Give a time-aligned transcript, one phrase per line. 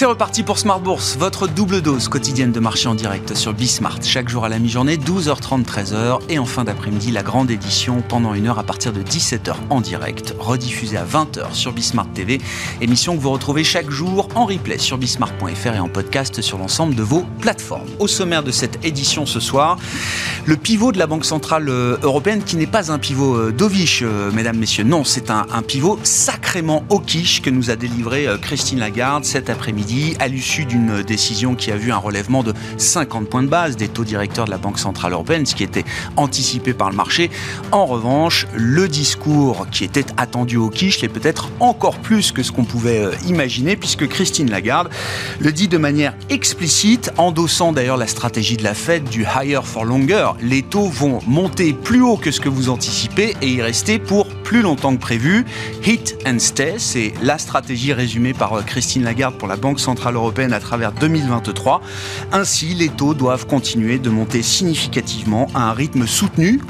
[0.00, 3.98] C'est reparti pour Smart Bourse, votre double dose quotidienne de marché en direct sur Bismart.
[4.02, 6.20] Chaque jour à la mi-journée, 12h30, 13h.
[6.30, 9.82] Et en fin d'après-midi, la grande édition pendant une heure à partir de 17h en
[9.82, 12.40] direct, rediffusée à 20h sur Bismart TV.
[12.80, 16.94] Émission que vous retrouvez chaque jour en replay sur bismart.fr et en podcast sur l'ensemble
[16.94, 17.90] de vos plateformes.
[17.98, 19.76] Au sommaire de cette édition ce soir,
[20.46, 24.00] le pivot de la Banque Centrale euh, Européenne qui n'est pas un pivot euh, dovish,
[24.02, 24.84] euh, mesdames, messieurs.
[24.84, 29.50] Non, c'est un, un pivot sacrément au quiche que nous a délivré Christine Lagarde cet
[29.50, 33.76] après-midi à l'issue d'une décision qui a vu un relèvement de 50 points de base
[33.76, 35.84] des taux directeurs de la Banque Centrale Européenne, ce qui était
[36.16, 37.30] anticipé par le marché.
[37.72, 42.52] En revanche, le discours qui était attendu au quiche l'est peut-être encore plus que ce
[42.52, 44.90] qu'on pouvait euh, imaginer, puisque Christine Lagarde
[45.40, 49.84] le dit de manière explicite, endossant d'ailleurs la stratégie de la Fed du higher for
[49.84, 50.30] longer.
[50.40, 54.26] Les taux vont monter plus haut que ce que vous anticipez et y rester pour
[54.28, 55.44] plus longtemps que prévu.
[55.84, 60.14] Hit and stay, c'est la stratégie résumée par euh, Christine Lagarde pour la Banque centrale
[60.14, 61.80] européenne à travers 2023.
[62.32, 66.60] Ainsi, les taux doivent continuer de monter significativement à un rythme soutenu,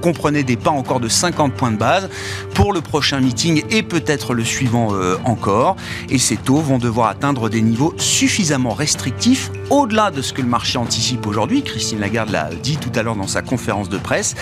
[0.00, 2.08] comprenez des pas encore de 50 points de base
[2.54, 5.76] pour le prochain meeting et peut-être le suivant euh, encore.
[6.08, 10.48] Et ces taux vont devoir atteindre des niveaux suffisamment restrictifs au-delà de ce que le
[10.48, 11.62] marché anticipe aujourd'hui.
[11.62, 14.34] Christine Lagarde l'a dit tout à l'heure dans sa conférence de presse.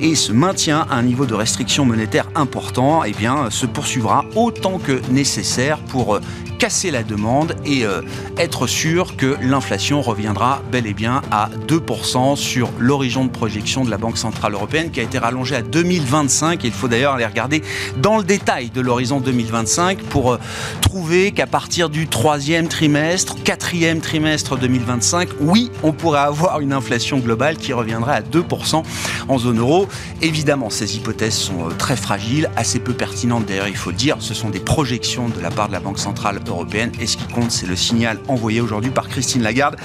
[0.00, 4.78] Et ce maintien à un niveau de restriction monétaire important eh bien, se poursuivra autant
[4.78, 6.20] que nécessaire pour euh,
[6.58, 8.02] casser la demande et euh,
[8.36, 13.90] être sûr que l'inflation reviendra bel et bien à 2% sur l'horizon de projection de
[13.90, 16.62] la Banque Centrale Européenne qui a été rallongé à 2025.
[16.64, 17.62] il faut d'ailleurs aller regarder
[17.96, 20.38] dans le détail de l'horizon 2025 pour euh,
[20.80, 27.18] trouver qu'à partir du troisième trimestre, quatrième trimestre 2025, oui, on pourrait avoir une inflation
[27.18, 28.82] globale qui reviendrait à 2%
[29.28, 29.88] en zone euro.
[30.22, 34.16] Évidemment, ces hypothèses sont euh, très fragiles, assez peu pertinentes d'ailleurs, il faut le dire.
[34.20, 36.92] Ce sont des projections de la part de la Banque Centrale européenne.
[37.00, 39.76] Et ce qui c'est le signal envoyé aujourd'hui par Christine Lagarde.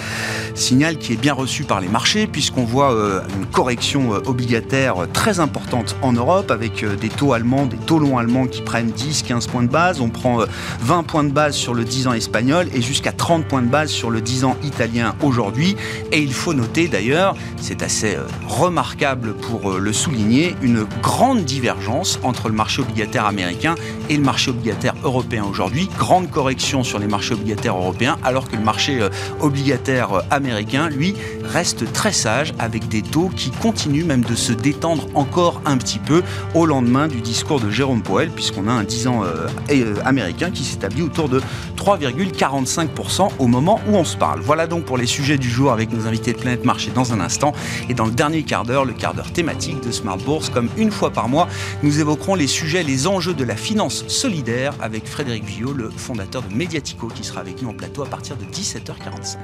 [0.56, 4.96] Signal qui est bien reçu par les marchés, puisqu'on voit euh, une correction euh, obligataire
[5.12, 8.92] très importante en Europe, avec euh, des taux allemands, des taux longs allemands qui prennent
[8.92, 10.02] 10, 15 points de base.
[10.02, 10.40] On prend
[10.82, 13.90] 20 points de base sur le 10 ans espagnol et jusqu'à 30 points de base
[13.90, 15.76] sur le 10 ans italien aujourd'hui.
[16.12, 22.50] Et il faut noter d'ailleurs, c'est assez remarquable pour le souligner, une grande divergence entre
[22.50, 23.76] le marché obligataire américain
[24.10, 25.90] et le marché obligataire européen aujourd'hui.
[25.98, 27.34] Grande correction sur les marchés
[27.66, 29.10] européens, alors que le marché euh,
[29.40, 34.54] obligataire euh, américain, lui, reste très sage avec des taux qui continuent même de se
[34.54, 38.84] détendre encore un petit peu au lendemain du discours de Jérôme Powell, puisqu'on a un
[38.84, 41.42] 10 ans euh, américain qui s'établit autour de
[41.78, 44.42] 3,45% au moment où on se parle.
[44.42, 47.20] Voilà donc pour les sujets du jour avec nos invités de Planète Marché dans un
[47.20, 47.54] instant.
[47.90, 50.92] Et dans le dernier quart d'heure, le quart d'heure thématique de Smart Bourse, comme une
[50.92, 51.48] fois par mois,
[51.82, 56.42] nous évoquerons les sujets, les enjeux de la finance solidaire avec Frédéric Villot, le fondateur
[56.42, 59.38] de Mediatico qui sera avec nous en plateau à partir de 17h45.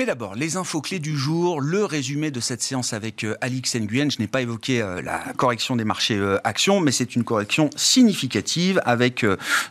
[0.00, 3.74] Mais d'abord, les infos clés du jour, le résumé de cette séance avec euh, Alix
[3.76, 4.08] Nguyen.
[4.08, 7.68] Je n'ai pas évoqué euh, la correction des marchés euh, actions, mais c'est une correction
[7.76, 9.26] significative avec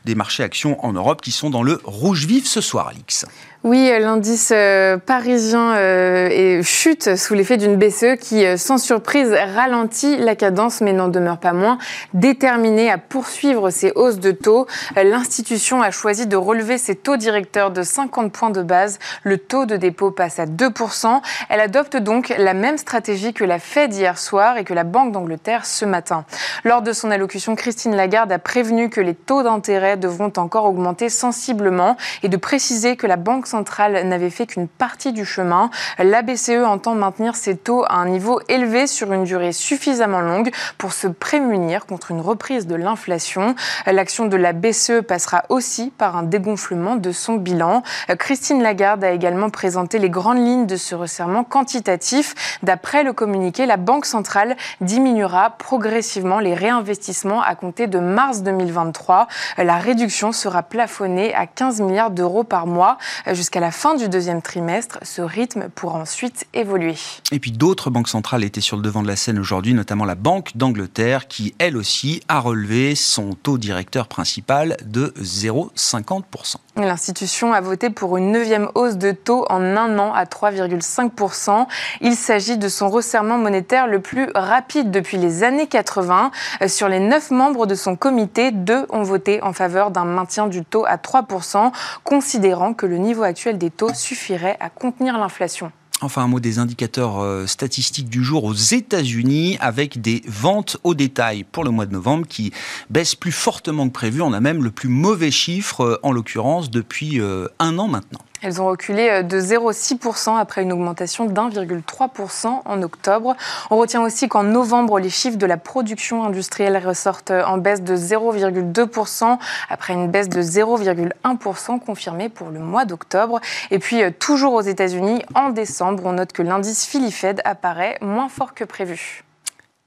[0.06, 3.26] des marchés actions en Europe qui sont dans le rouge vif ce soir, Alix.
[3.66, 10.16] Oui, l'indice euh, parisien euh, chute sous l'effet d'une BCE qui, euh, sans surprise, ralentit
[10.16, 11.78] la cadence, mais n'en demeure pas moins
[12.14, 14.66] déterminée à poursuivre ses hausses de taux.
[14.96, 18.98] L'institution a choisi de relever ses taux directeurs de 50 points de base.
[19.24, 21.20] Le taux de dépôt passe à 2%.
[21.50, 25.12] Elle adopte donc la même stratégie que la Fed hier soir et que la Banque
[25.12, 26.24] d'Angleterre ce matin.
[26.64, 31.10] Lors de son allocution, Christine Lagarde a prévenu que les taux d'intérêt devront encore augmenter
[31.10, 35.70] sensiblement et de préciser que la Banque centrale n'avait fait qu'une partie du chemin.
[35.98, 40.52] La BCE entend maintenir ses taux à un niveau élevé sur une durée suffisamment longue
[40.78, 43.56] pour se prémunir contre une reprise de l'inflation.
[43.86, 47.84] L'action de la BCE passera aussi par un dégonflement de son bilan.
[48.18, 52.60] Christine Lagarde a également présenté les grandes lignes de ce resserrement quantitatif.
[52.64, 59.28] D'après le communiqué, la Banque centrale diminuera progressivement les réinvestissements à compter de mars 2023.
[59.58, 62.98] La réduction sera plafonnée à 15 milliards d'euros par mois
[63.40, 65.00] jusqu'à la fin du deuxième trimestre.
[65.02, 66.96] Ce rythme pourra ensuite évoluer.
[67.32, 70.16] Et puis d'autres banques centrales étaient sur le devant de la scène aujourd'hui, notamment la
[70.16, 76.58] Banque d'Angleterre, qui elle aussi a relevé son taux directeur principal de 0,50%.
[76.86, 81.68] L'institution a voté pour une neuvième hausse de taux en un an à 3,5%.
[82.02, 86.32] Il s'agit de son resserrement monétaire le plus rapide depuis les années 80.
[86.68, 90.64] Sur les neuf membres de son comité, deux ont voté en faveur d'un maintien du
[90.64, 91.72] taux à 3%,
[92.04, 95.72] considérant que le niveau actuel des taux suffirait à contenir l'inflation.
[96.02, 100.94] Enfin, un mot des indicateurs euh, statistiques du jour aux États-Unis avec des ventes au
[100.94, 102.54] détail pour le mois de novembre qui
[102.90, 104.22] baissent plus fortement que prévu.
[104.22, 108.22] On a même le plus mauvais chiffre, euh, en l'occurrence, depuis euh, un an maintenant.
[108.42, 113.36] Elles ont reculé euh, de 0,6% après une augmentation d'1,3% en octobre.
[113.70, 117.96] On retient aussi qu'en novembre, les chiffres de la production industrielle ressortent en baisse de
[117.96, 119.38] 0,2%
[119.70, 123.40] après une baisse de 0,1% confirmée pour le mois d'octobre.
[123.72, 128.30] Et puis, euh, toujours aux États-Unis, en décembre, on note que l'indice Philly-Fed apparaît moins
[128.30, 129.24] fort que prévu.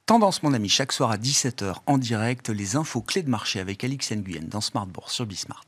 [0.07, 3.83] Tendance, mon ami, chaque soir à 17h en direct, les infos clés de marché avec
[3.85, 5.65] Alix Nguyen dans Smart Bourse sur Bismart.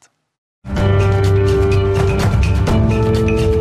[2.45, 3.54] フフフフ。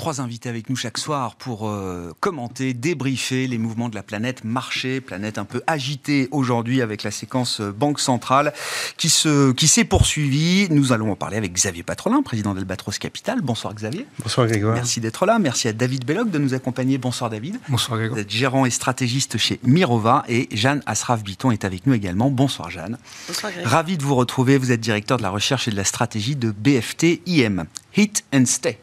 [0.00, 4.44] Trois invités avec nous chaque soir pour euh, commenter, débriefer les mouvements de la planète
[4.44, 8.54] marché, planète un peu agitée aujourd'hui avec la séquence euh, Banque centrale
[8.96, 10.68] qui se qui s'est poursuivie.
[10.70, 13.42] Nous allons en parler avec Xavier Patrolin, président d'Albatros Capital.
[13.42, 14.06] Bonsoir Xavier.
[14.22, 14.72] Bonsoir Grégoire.
[14.72, 15.38] Merci d'être là.
[15.38, 16.96] Merci à David Belloc de nous accompagner.
[16.96, 17.58] Bonsoir David.
[17.68, 18.16] Bonsoir Grégoire.
[18.16, 22.30] Vous êtes gérant et stratégiste chez Mirova et Jeanne Asraf-Biton est avec nous également.
[22.30, 22.96] Bonsoir Jeanne.
[23.28, 23.70] Bonsoir Grégoire.
[23.70, 24.56] Ravi de vous retrouver.
[24.56, 27.66] Vous êtes directeur de la recherche et de la stratégie de BFT IM.
[27.94, 28.78] Hit and stay.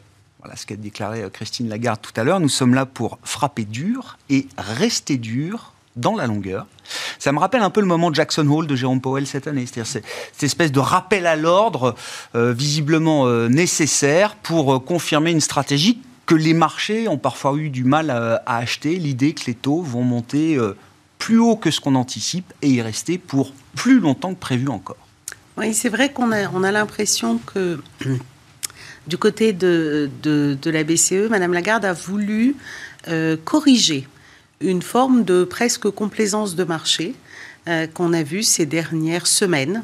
[0.48, 2.40] Voilà ce qu'a déclaré euh, Christine Lagarde tout à l'heure.
[2.40, 6.66] Nous sommes là pour frapper dur et rester dur dans la longueur.
[7.18, 9.66] Ça me rappelle un peu le moment Jackson Hole de Jérôme Powell cette année.
[9.66, 11.94] C'est-à-dire cette espèce de rappel à l'ordre
[12.34, 17.84] euh, visiblement euh, nécessaire pour confirmer une stratégie que les marchés ont parfois eu du
[17.84, 18.96] mal à, à acheter.
[18.96, 20.58] L'idée que les taux vont monter
[21.18, 24.96] plus haut que ce qu'on anticipe et y rester pour plus longtemps que prévu encore.
[25.58, 27.78] Oui, c'est vrai qu'on a, on a l'impression que
[29.08, 30.10] du côté de,
[30.64, 32.56] la BCE, Madame Lagarde a voulu
[33.08, 34.06] euh, corriger
[34.60, 37.14] une forme de presque complaisance de marché
[37.68, 39.82] euh, qu'on a vue ces dernières semaines.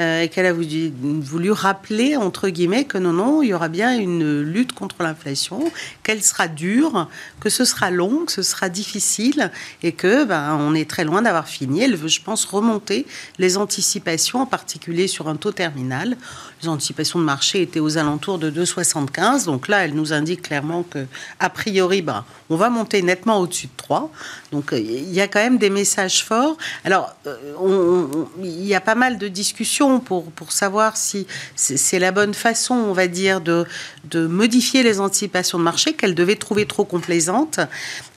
[0.00, 3.96] Euh, et qu'elle a voulu, rappeler, entre guillemets, que non, non, il y aura bien
[3.98, 5.70] une lutte contre l'inflation,
[6.02, 7.08] qu'elle sera dure,
[7.38, 9.50] que ce sera long, que ce sera difficile,
[9.82, 11.82] et que ben, on est très loin d'avoir fini.
[11.82, 13.06] Elle veut, je pense, remonter
[13.38, 16.16] les anticipations, en particulier sur un taux terminal.
[16.62, 20.82] Les anticipations de marché étaient aux alentours de 2,75, donc là, elle nous indique clairement
[20.82, 21.04] que,
[21.40, 24.10] a priori, ben, on va monter nettement au-dessus de 3.
[24.52, 26.56] Donc, euh, il y a quand même des messages forts.
[26.84, 28.06] Alors, euh,
[28.42, 31.26] il y a pas mal de discussions pour, savoir si
[31.56, 33.64] c'est la bonne façon, on va dire, de,
[34.04, 37.58] de modifier les anticipations de marché qu'elle devait trouver trop complaisantes.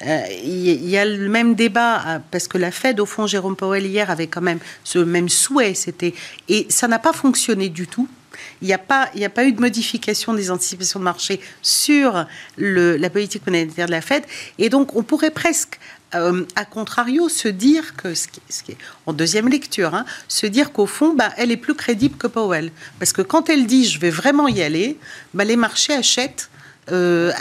[0.05, 3.55] Euh, Il y, a le même débat, euh, parce que la Fed, au fond, Jérôme
[3.55, 5.73] Powell, hier, avait quand même ce même souhait.
[5.73, 6.13] C'était
[6.49, 8.07] Et ça n'a pas fonctionné du tout.
[8.61, 12.25] Il n'y a, pas- a pas eu de modification des anticipations de marché sur
[12.57, 14.23] la politique monétaire de la Fed.
[14.57, 15.79] Et donc, on pourrait presque,
[16.15, 20.71] euh, à contrario, se dire que, ce qui, est en deuxième lecture, hein, se dire
[20.71, 22.71] qu'au fond, bah, elle est plus crédible que Powell.
[22.99, 24.97] Parce que quand elle dit je vais vraiment y aller,
[25.33, 26.49] bah, les marchés achètent.
[26.91, 27.31] euh,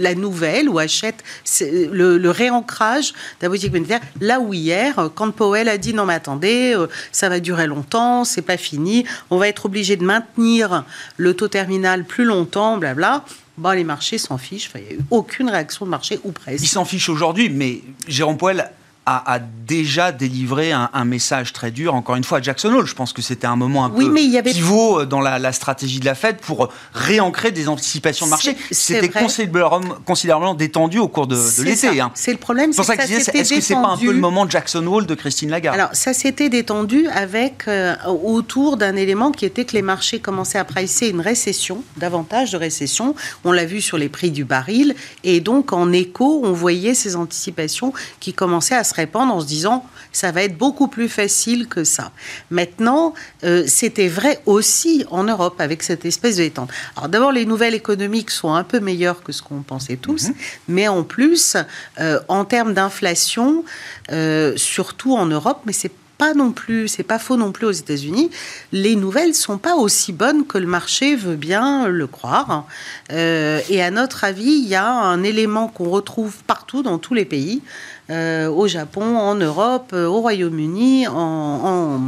[0.00, 1.22] la nouvelle ou achètent
[1.60, 4.00] le, le réancrage de la politique monétaire.
[4.20, 8.24] Là où hier, quand Powell a dit non mais attendez, euh, ça va durer longtemps,
[8.24, 10.84] c'est pas fini, on va être obligé de maintenir
[11.18, 13.24] le taux terminal plus longtemps, blabla.
[13.58, 14.68] Bon, les marchés s'en fichent.
[14.68, 16.62] Enfin, il n'y a eu aucune réaction de marché ou presque.
[16.62, 18.70] Il s'en fiche aujourd'hui, mais Jérôme Poel
[19.06, 22.86] a, a déjà délivré un, un message très dur, encore une fois, à Jackson Hole.
[22.86, 25.06] Je pense que c'était un moment un Oui, peu mais il y avait- pivot euh,
[25.06, 28.56] dans la, la stratégie de la Fed pour réancrer des anticipations de marché.
[28.72, 32.00] C'était considérablement, considérablement détendu au cours de, de l'été.
[32.00, 32.10] hein.
[32.14, 34.48] C'est le problème, C'est pour ça que est-ce que c'est pas un peu le moment
[34.48, 35.78] Jackson Hole de Christine Lagarde?
[35.78, 37.94] Alors, ça s'était détendu avec euh,
[38.24, 42.56] autour d'un élément qui était que les marchés commençaient à pricer une récession, davantage de
[42.56, 43.14] récession.
[43.44, 44.94] On l'a vu sur les prix du baril.
[45.22, 49.46] Et donc, en écho, on voyait ces anticipations qui commençaient à se répandre en se
[49.46, 52.10] disant ça va être beaucoup plus facile que ça.
[52.50, 56.70] Maintenant, euh, c'était vrai aussi en Europe avec cette espèce de détente.
[56.96, 60.28] Alors, d'abord, les nouvelles économiques sont un peu meilleures que ce qu'on pensait tous.
[60.68, 61.56] Mais en plus,
[62.00, 63.64] euh, en termes d'inflation,
[64.10, 67.72] euh, surtout en Europe, mais c'est pas non plus, c'est pas faux non plus aux
[67.72, 68.30] États-Unis.
[68.72, 72.66] Les nouvelles sont pas aussi bonnes que le marché veut bien le croire.
[73.12, 77.14] Euh, et à notre avis, il y a un élément qu'on retrouve partout dans tous
[77.14, 77.62] les pays,
[78.10, 82.00] euh, au Japon, en Europe, euh, au Royaume-Uni, en,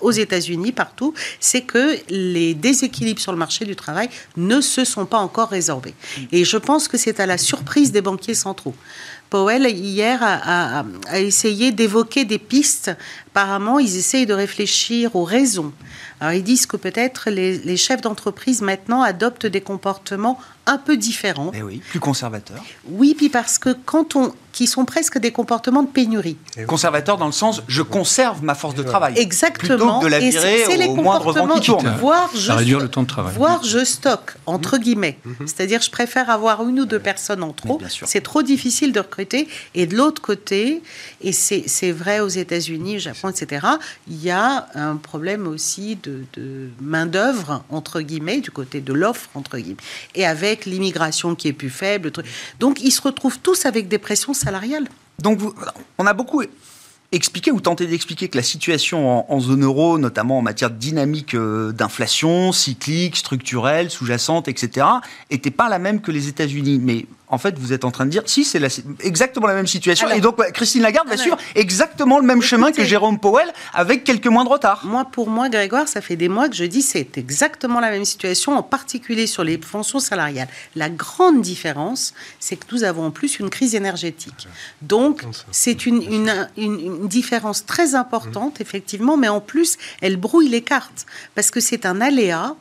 [0.00, 5.06] aux États-Unis, partout, c'est que les déséquilibres sur le marché du travail ne se sont
[5.06, 5.94] pas encore résorbés.
[6.32, 8.74] Et je pense que c'est à la surprise des banquiers centraux.
[9.30, 12.90] Powell, hier, a, essayé d'évoquer des pistes.
[13.32, 15.72] Apparemment, ils essayent de réfléchir aux raisons.
[16.20, 20.96] Alors, ils disent que peut-être les, les chefs d'entreprise maintenant adoptent des comportements un peu
[20.96, 21.50] différents.
[21.54, 22.62] Eh oui, plus conservateurs.
[22.88, 26.36] Oui, puis parce que quand on, qui sont presque des comportements de pénurie.
[26.66, 29.14] Conservateurs dans le sens, je conserve ma force de travail.
[29.16, 29.76] Exactement.
[29.76, 31.96] Plutôt que de la virer au moindre vent qui tourne.
[31.98, 33.34] Voire je, réduire le temps de travail.
[33.34, 34.80] Voire je stocke, entre mmh.
[34.80, 35.18] guillemets.
[35.24, 35.32] Mmh.
[35.46, 37.80] C'est-à-dire, je préfère avoir une ou deux personnes en trop.
[38.04, 39.48] C'est trop difficile de recruter.
[39.74, 40.82] Et de l'autre côté,
[41.20, 43.66] et c'est vrai aux États-Unis, au Japon, etc.,
[44.08, 49.58] il y a un problème aussi de, main-d'œuvre, entre guillemets, du côté de l'offre, entre
[49.58, 49.76] guillemets.
[50.14, 52.12] Et avec l'immigration qui est plus faible.
[52.58, 54.88] Donc ils se retrouvent tous avec des pressions salariales.
[55.18, 55.40] Donc
[55.98, 56.42] on a beaucoup
[57.12, 61.34] expliqué ou tenté d'expliquer que la situation en, zone euro, notamment en matière de dynamique
[61.34, 64.86] euh, d'inflation, cyclique, structurelle, sous-jacente, etc.,
[65.30, 66.78] n'était pas la même que les États-Unis.
[66.80, 68.60] Mais en fait, vous êtes en train de dire, si, c'est
[69.00, 70.10] exactement la même situation.
[70.10, 74.26] et donc, Christine Lagarde va suivre exactement le même chemin que Jérôme Powell, avec quelques
[74.26, 74.84] mois de retard.
[74.84, 78.04] Moi, pour moi, Grégoire, ça fait des mois que je dis c'est exactement la même
[78.04, 80.48] situation, en particulier sur les fonctions salariales.
[80.74, 84.48] La grande différence, c'est que nous avons en plus une crise énergétique.
[84.82, 88.62] Donc, c'est une, une, une, différence très importante, mmh.
[88.62, 92.56] effectivement, mais en plus, elle brouille les cartes, parce que c'est un aléa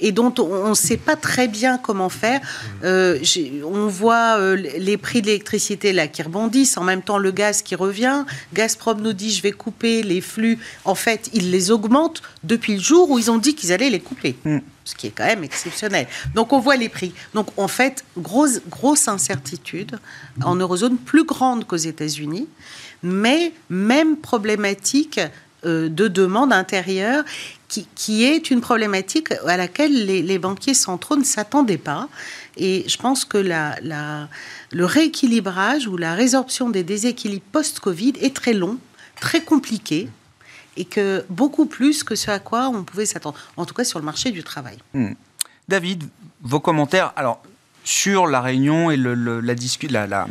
[0.00, 2.40] et dont on ne sait pas très bien comment faire.
[2.84, 3.18] Euh,
[3.64, 7.62] on voit euh, les prix de l'électricité là qui rebondissent, en même temps le gaz
[7.62, 8.24] qui revient.
[8.54, 10.58] Gazprom nous dit je vais couper les flux.
[10.84, 14.00] En fait, ils les augmentent depuis le jour où ils ont dit qu'ils allaient les
[14.00, 14.36] couper.
[14.44, 14.58] Mm.
[14.84, 16.08] Ce qui est quand même exceptionnel.
[16.34, 17.12] Donc on voit les prix.
[17.34, 19.98] Donc en fait, grosse, grosse incertitude
[20.42, 22.48] en eurozone, plus grande qu'aux États-Unis,
[23.02, 25.20] mais même problématique
[25.64, 27.24] de demande intérieure
[27.94, 32.08] qui, est une problématique à laquelle les, banquiers centraux ne s'attendaient pas.
[32.56, 33.76] Et je pense que la,
[34.72, 38.78] le rééquilibrage ou la résorption des déséquilibres post-Covid est très long,
[39.20, 40.08] très compliqué
[40.76, 43.98] et que beaucoup plus que ce à quoi on pouvait s'attendre, en tout cas sur
[43.98, 44.78] le marché du travail.
[44.94, 45.12] Hmm.
[45.68, 46.04] David,
[46.42, 47.12] vos commentaires.
[47.16, 47.42] Alors,
[47.84, 50.26] sur la réunion et le, la, la,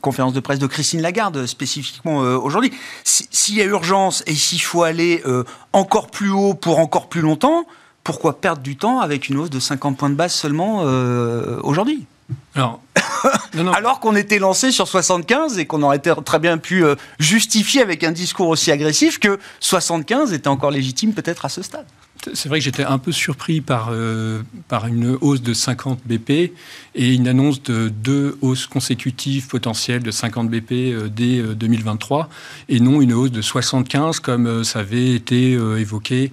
[0.00, 2.72] conférence de presse de Christine Lagarde spécifiquement euh, aujourd'hui.
[3.04, 7.20] S'il y a urgence et s'il faut aller euh, encore plus haut pour encore plus
[7.20, 7.66] longtemps,
[8.02, 12.06] pourquoi perdre du temps avec une hausse de 50 points de base seulement euh, aujourd'hui?
[12.54, 12.80] Alors,
[13.74, 16.84] Alors qu'on était lancé sur 75 et qu'on aurait très bien pu
[17.18, 21.86] justifier avec un discours aussi agressif que 75 était encore légitime peut-être à ce stade.
[22.32, 26.52] C'est vrai que j'étais un peu surpris par, euh, par une hausse de 50 BP
[26.94, 32.24] et une annonce de deux hausses consécutives potentielles de 50 BP euh, dès 2023 euh,
[32.68, 36.32] et non une hausse de 75 comme ça avait été évoqué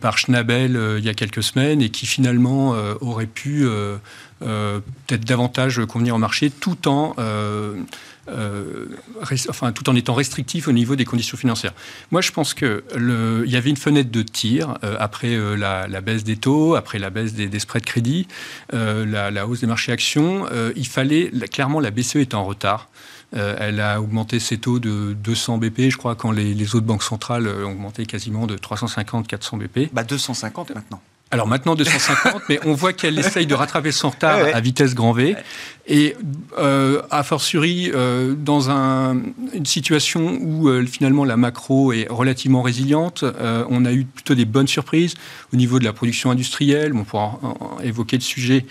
[0.00, 3.66] par Schnabel il y a quelques semaines et qui finalement aurait pu
[4.40, 7.14] peut-être davantage convenir au marché tout en
[8.30, 8.86] euh,
[9.48, 11.72] enfin, tout en étant restrictif au niveau des conditions financières.
[12.10, 12.82] Moi, je pense qu'il
[13.46, 17.10] y avait une fenêtre de tir euh, après euh, la, baisse des taux, après la
[17.10, 18.28] baisse des, spreads de crédit,
[18.72, 20.46] la, hausse des marchés actions.
[20.76, 22.88] il fallait, clairement, la BCE est en retard.
[23.32, 27.48] elle a augmenté ses taux de 200 BP, je crois, quand les, autres banques centrales
[27.48, 29.92] ont augmenté quasiment de 350-400 BP.
[29.92, 31.00] Bah 250 maintenant.
[31.30, 35.12] Alors maintenant 250, mais on voit qu'elle essaye de rattraper son retard à vitesse grand
[35.12, 35.36] V.
[35.90, 36.14] Et
[36.58, 39.22] euh, a fortiori, euh, dans un,
[39.54, 44.34] une situation où euh, finalement la macro est relativement résiliente, euh, on a eu plutôt
[44.34, 45.14] des bonnes surprises
[45.52, 46.92] au niveau de la production industrielle.
[46.94, 47.38] On pourra
[47.82, 48.66] évoquer le sujet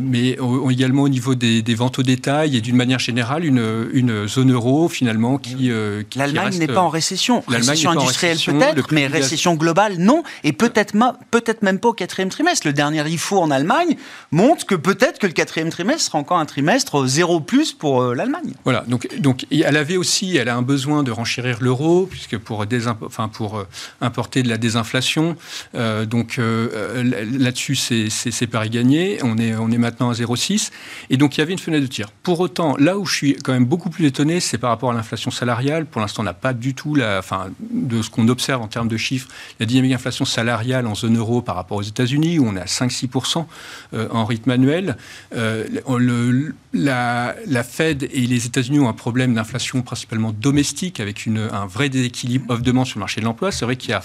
[0.00, 0.38] mais
[0.70, 4.88] également au niveau des, ventes au détail et d'une manière générale une, une, zone euro
[4.88, 5.70] finalement qui.
[5.70, 7.42] Euh, L'Allemagne n'est pas en récession.
[7.46, 10.94] Récession industrielle peut-être, mais récession globale non, et peut-être
[11.30, 12.66] peut-être même pas au quatrième trimestre.
[12.66, 13.96] Le dernier IFO en Allemagne
[14.30, 18.54] montre que peut-être que le quatrième trimestre sera encore un trimestre zéro plus pour l'Allemagne.
[18.64, 22.64] Voilà, donc, donc elle avait aussi, elle a un besoin de renchérir l'euro, puisque pour,
[23.04, 23.64] enfin, pour
[24.00, 25.36] importer de la désinflation,
[25.74, 29.18] donc là-dessus c'est Paris gagné.
[29.22, 30.70] On est, on est maintenant à 0,6.
[31.10, 32.10] Et donc, il y avait une fenêtre de tir.
[32.22, 34.94] Pour autant, là où je suis quand même beaucoup plus étonné, c'est par rapport à
[34.94, 35.86] l'inflation salariale.
[35.86, 38.96] Pour l'instant, on n'a pas du tout, enfin, de ce qu'on observe en termes de
[38.96, 39.28] chiffres,
[39.60, 42.64] la dynamique d'inflation salariale en zone euro par rapport aux États-Unis, où on est à
[42.64, 43.44] 5-6%
[43.92, 44.96] en rythme annuel.
[45.32, 51.88] Le, la, Fed et les États-Unis ont un problème d'inflation principalement domestique, avec un vrai
[51.88, 53.52] déséquilibre offre-demande sur le marché de l'emploi.
[53.52, 54.02] C'est vrai qu'il y a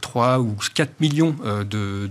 [0.00, 1.34] 3 ou 4 millions
[1.68, 2.08] de,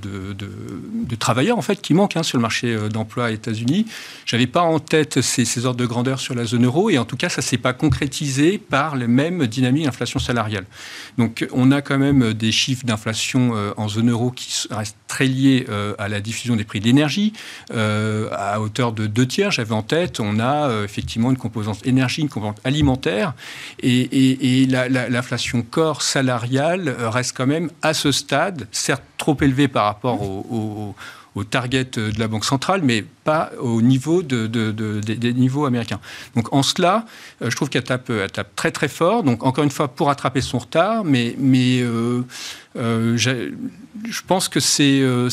[1.20, 3.86] travailleurs en fait qui manquent hein, sur le marché d'emploi aux États-Unis.
[4.26, 7.18] J'avais pas en tête ces, ordres de grandeur sur la zone euro, et en tout
[7.18, 10.66] cas, ça s'est pas concrétisé par les mêmes dynamiques d'inflation salariale.
[11.18, 15.28] Donc, on a quand même des chiffres d'inflation euh, en zone euro qui restent très
[15.28, 17.34] liés euh, à la diffusion des prix de l'énergie,
[17.74, 19.52] euh, à hauteur de deux tiers.
[19.52, 23.34] J'avais en tête, on a effectivement une composante énergie, une composante alimentaire,
[23.82, 30.22] et, l'inflation corps salariale reste quand même à ce stade, certes trop élevée par rapport
[30.22, 30.96] au
[31.36, 35.66] au target de la Banque centrale, mais pas au niveau de, de, de, des niveaux
[35.66, 36.00] américains.
[36.36, 37.06] Donc en cela,
[37.42, 39.24] euh, je trouve qu'elle tape, elle tape très très fort.
[39.24, 42.24] Donc encore une fois, pour rattraper son retard, mais, mais euh,
[42.78, 45.00] euh, je pense que c'est.
[45.02, 45.30] Euh,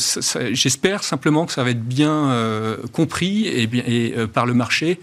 [0.51, 4.99] j'espère simplement que ça va être bien euh, compris et, bien, et par le marché,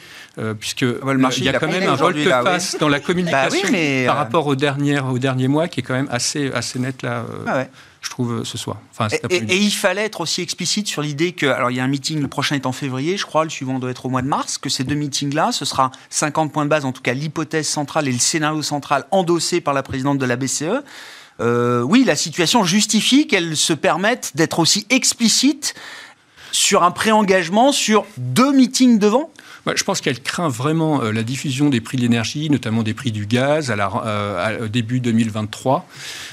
[0.58, 3.70] puisque le marché, il y a, quand même un volte-face dans la bah communication oui,
[3.72, 7.02] mais par rapport aux derniers, aux derniers mois qui est quand même assez, assez net
[7.02, 7.24] là.
[7.46, 8.78] Ah ouais je trouve, ce soir.
[8.92, 11.84] Enfin, et, et, il fallait être aussi explicite sur l'idée que, alors il y a
[11.84, 14.22] un meeting, le prochain est en février, je crois, le suivant doit être au mois
[14.22, 17.12] de mars, que ces deux meetings-là, ce sera 50 points de base, en tout cas
[17.12, 20.82] l'hypothèse centrale et le scénario central endossé par la présidente de la BCE.
[21.40, 25.74] Euh, oui, la situation justifie qu'elle se permette d'être aussi explicite
[26.52, 29.30] sur un préengagement sur deux meetings devant
[29.74, 33.12] je pense qu'elle craint vraiment euh, la diffusion des prix de l'énergie, notamment des prix
[33.12, 35.86] du gaz, à la, euh, début 2023,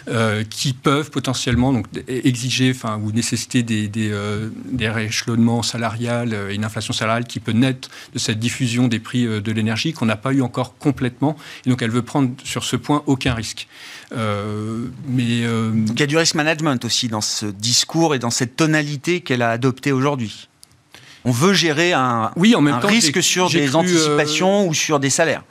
[0.07, 6.63] euh, qui peuvent potentiellement donc, exiger ou nécessiter des, des, euh, rééchelonnements salariales et une
[6.63, 10.31] inflation salariale qui peut naître de cette diffusion des prix de l'énergie qu'on n'a pas
[10.31, 11.35] eu encore complètement.
[11.65, 13.67] Et donc elle veut prendre sur ce point aucun risque.
[14.11, 19.21] mais il y a du risk management aussi dans ce discours et dans cette tonalité
[19.21, 20.47] qu'elle a adoptée aujourd'hui
[21.27, 24.67] on veut gérer un, oui, en même un temps, risque sur des cru, anticipations euh,
[24.69, 25.43] ou sur des salaires.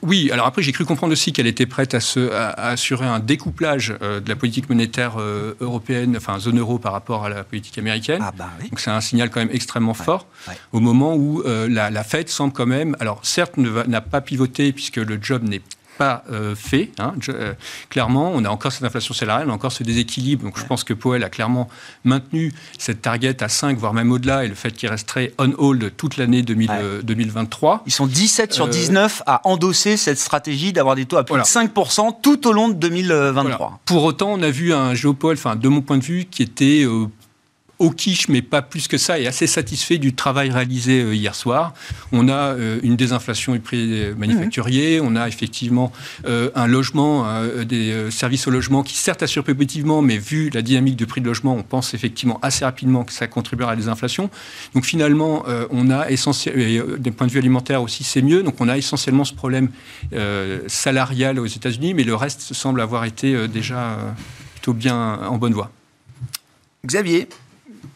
[0.00, 3.04] Oui, alors après j'ai cru comprendre aussi qu'elle était prête à, se, à, à, assurer
[3.04, 7.28] un découplage euh, de la politique monétaire euh, européenne, enfin zone euro par rapport à
[7.28, 8.22] la politique américaine.
[8.24, 8.70] Ah bah oui.
[8.70, 10.54] Donc c'est un signal quand même extrêmement Ouais, fort ouais.
[10.72, 14.72] au moment où euh, la, la Fed semble quand même, alors certes n'a pas pivoté
[14.72, 15.62] puisque le job n'est
[15.98, 16.90] pas euh, fait.
[16.98, 17.14] hein.
[17.20, 17.52] Je- euh,
[17.90, 20.44] clairement, on a encore cette inflation salariale, on a encore ce déséquilibre.
[20.44, 21.68] Donc, je pense que Powell a clairement
[22.04, 25.92] maintenu cette target à 5, voire même au-delà, et le fait qu'il resterait on hold
[25.96, 26.76] toute l'année 2000, Ouais.
[26.80, 27.82] euh, 2023.
[27.86, 31.30] Ils sont 17 sur Euh, 19 à endosser cette stratégie d'avoir des taux à plus
[31.32, 31.44] Voilà.
[31.44, 33.42] de 5% tout au long de 2023.
[33.56, 33.78] Voilà.
[33.84, 36.84] Pour autant, on a vu un géopole, enfin, de mon point de vue, qui était
[37.78, 41.34] au quiche, mais pas plus que ça, et assez satisfait du travail réalisé euh, hier
[41.34, 41.74] soir.
[42.12, 45.92] On a euh, une désinflation du prix des manufacturiers, on a effectivement
[46.26, 47.26] euh, un logement,
[47.64, 51.26] des services au logement qui certes assurent positivement, mais vu la dynamique de prix de
[51.26, 54.30] logement, on pense effectivement assez rapidement que ça contribuera à la désinflation.
[54.74, 58.42] Donc finalement, on a essentiellement, des points de vue alimentaires aussi, c'est mieux.
[58.42, 59.70] Donc on a essentiellement ce problème
[60.66, 63.98] salarial aux États-Unis, mais le reste semble avoir été déjà
[64.54, 65.70] plutôt bien en bonne voie.
[66.86, 67.28] Xavier,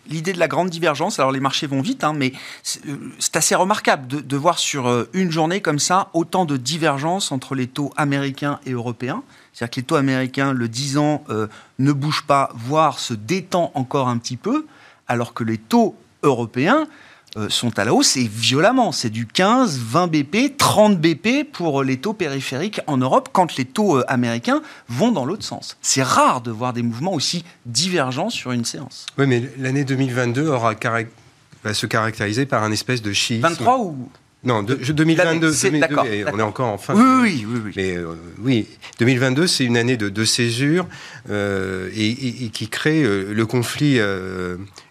[0.08, 3.36] l'idée de la grande divergence, alors les marchés vont vite, hein, mais c'est euh, c'est
[3.36, 7.54] assez remarquable de, de voir sur euh, une journée comme ça autant de divergences entre
[7.54, 9.22] les taux américains et européens.
[9.52, 11.46] C'est-à-dire que les taux américains, le 10 ans, euh,
[11.78, 14.66] ne bougent pas, voire se détend encore un petit peu,
[15.06, 16.86] alors que les taux européens
[17.36, 18.90] euh, sont à la hausse et violemment.
[18.92, 23.64] C'est du 15, 20 BP, 30 BP pour les taux périphériques en Europe quand les
[23.66, 25.76] taux euh, américains vont dans l'autre sens.
[25.82, 29.06] C'est rare de voir des mouvements aussi divergents sur une séance.
[29.18, 31.08] Oui, mais l'année 2022 aura carac-
[31.64, 33.42] va se caractériser par un espèce de schisme.
[33.42, 34.08] 23 ou
[34.44, 35.52] Non, de- je- 2022.
[35.52, 36.94] C'est- 2022, d'accord, et on est encore en fin.
[36.94, 37.72] Oui, oui, oui, oui.
[37.76, 38.66] Mais euh, oui,
[39.00, 40.86] 2022, c'est une année de, de césure
[41.28, 43.98] euh, et, et- et qui crée euh, le conflit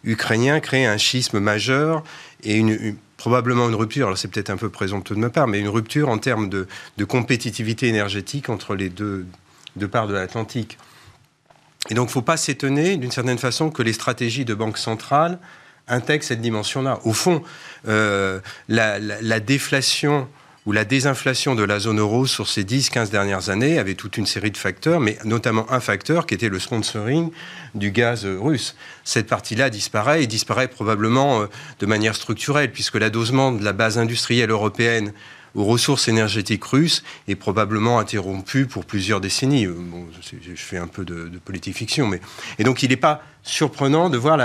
[0.04, 2.04] ukrainien, crée un schisme majeur
[2.48, 4.08] et probablement une rupture.
[4.08, 6.68] Alors c'est peut-être un peu présomptueux de ma part, mais une rupture en termes de,
[7.06, 9.26] compétitivité énergétique entre les deux,
[9.76, 10.78] deux parts de l'Atlantique.
[11.90, 14.78] Et donc, il ne faut pas s'étonner, d'une certaine façon, que les stratégies de banque
[14.78, 15.40] centrale
[15.88, 17.00] intègrent cette dimension-là.
[17.06, 17.44] Au fond,
[17.88, 20.28] euh, la déflation
[20.68, 24.26] ou la désinflation de la zone euro sur ces 10-15 dernières années avait toute une
[24.26, 27.32] série de facteurs, mais notamment un facteur qui était le sponsoring
[27.74, 28.76] du gaz russe.
[29.06, 31.46] Cette partie-là disparaît et disparaît probablement euh,
[31.80, 35.14] de manière structurelle, puisque l'adosement de la base industrielle européenne
[35.56, 39.68] aux ressources énergétiques russes est probablement interrompu pour plusieurs décennies.
[39.68, 42.20] Euh, Bon, je, fais un peu de, politique fiction, mais
[42.60, 44.38] et donc il n'est pas surprenant de voir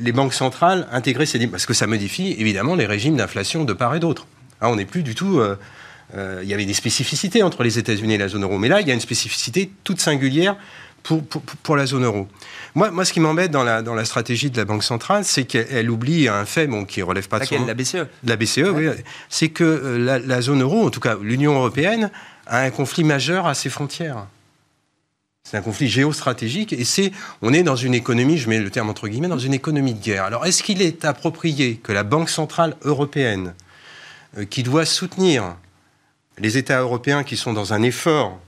[0.00, 3.94] les banques centrales intégrer ces parce que ça modifie évidemment les régimes d'inflation de part
[3.94, 4.26] et d'autre.
[4.62, 5.40] Hein, on n'est plus du tout.
[5.40, 5.56] euh,
[6.14, 8.80] euh, il y avait des spécificités entre les États-Unis et la zone euro, mais là
[8.80, 10.56] il y a une spécificité toute singulière
[11.02, 12.28] pour, pour, pour la zone euro.
[12.74, 15.44] Moi, moi, ce qui m'embête dans la, dans la stratégie de la Banque centrale, c'est
[15.44, 17.66] qu'elle oublie un fait bon, qui ne relève pas de Laquelle son...
[17.66, 18.88] La BCE la BCE, oui.
[19.28, 22.10] C'est que euh, la, la zone euro, en tout cas l'Union européenne,
[22.46, 24.26] a un conflit majeur à ses frontières.
[25.44, 27.10] C'est un conflit géostratégique et c'est,
[27.42, 30.02] on est dans une économie, je mets le terme entre guillemets, dans une économie de
[30.02, 30.24] guerre.
[30.24, 33.54] Alors est-ce qu'il est approprié que la Banque centrale européenne,
[34.50, 35.56] qui doit soutenir
[36.38, 38.38] les États européens qui sont dans un effort,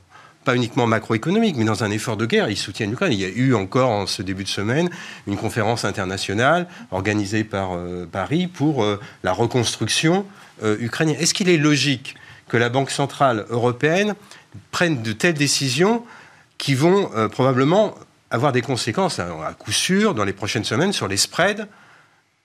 [0.45, 3.13] pas uniquement macroéconomique, mais dans un effort de guerre, ils soutiennent l'Ukraine.
[3.13, 4.91] Il y a eu encore en ce début de semaine
[5.27, 10.27] une conférence internationale organisée par euh, Paris pour euh, la reconstruction
[10.63, 11.17] euh, ukrainienne.
[11.19, 12.15] Est-ce qu'il est logique
[12.49, 14.15] que la Banque centrale européenne
[14.71, 16.05] prenne de telles décisions
[16.59, 17.95] qui vont euh, probablement
[18.31, 21.67] avoir des conséquences, hein, à coup sûr, dans les prochaines semaines, sur les spreads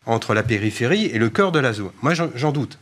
[0.06, 1.91] entre la périphérie et le cœur de la zone?
[2.02, 2.80] Moi, j'en doute.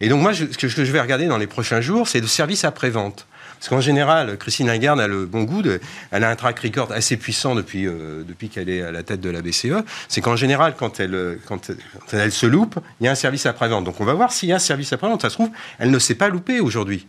[0.00, 2.26] Et donc, moi, je- ce que je vais regarder dans les prochains jours, c'est le
[2.26, 3.26] service après-vente.
[3.58, 5.80] Parce qu'en général, Christine Lagarde a le bon goût, de,
[6.10, 9.22] elle a un track record assez puissant depuis, euh, depuis qu'elle est à la tête
[9.22, 9.82] de la BCE.
[10.08, 13.46] C'est qu'en général, quand elle, quand, quand elle se loupe, il y a un service
[13.46, 13.84] après-vente.
[13.84, 15.22] Donc on va voir s'il y a un service après-vente.
[15.22, 17.06] Ça se trouve, elle ne s'est pas loupée aujourd'hui.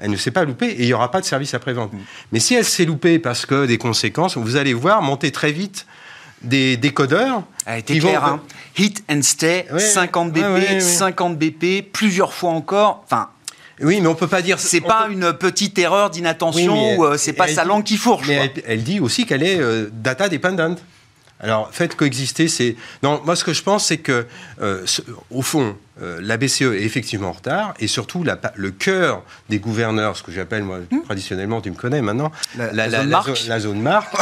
[0.00, 1.92] Elle ne s'est pas loupée et il n'y aura pas de service après-vente.
[2.32, 5.86] Mais si elle s'est loupée parce que des conséquences, vous allez voir monter très vite
[6.44, 7.42] des décodeurs.
[7.66, 8.14] a été qui vont-.
[8.16, 8.40] Hein.
[8.76, 9.78] Hit and stay, Ouais.
[9.80, 10.80] 50 BP, Ouais, ouais, ouais.
[10.80, 13.02] 50 BP, plusieurs fois encore.
[13.04, 13.28] Enfin,
[13.80, 14.58] Oui, mais on peut pas dire.
[14.60, 17.84] c'est pas peut- une petite erreur d'inattention Oui, ou euh, c'est pas elle sa langue
[17.84, 18.26] qui fourche.
[18.28, 20.78] Mais elle, elle dit aussi qu'elle est euh, data dependent.
[21.40, 22.76] Alors, faites coexister, c'est.
[23.02, 24.24] Non, moi, ce que je pense, c'est que,
[24.62, 29.22] euh, ce- au fond, la BCE est effectivement en retard, et surtout, la le cœur
[29.48, 32.60] des gouverneurs, ce que j'appelle, moi, traditionnellement, tu me connais maintenant, Hmm.
[32.72, 33.36] La- la zone marque.
[33.36, 34.14] zone marque,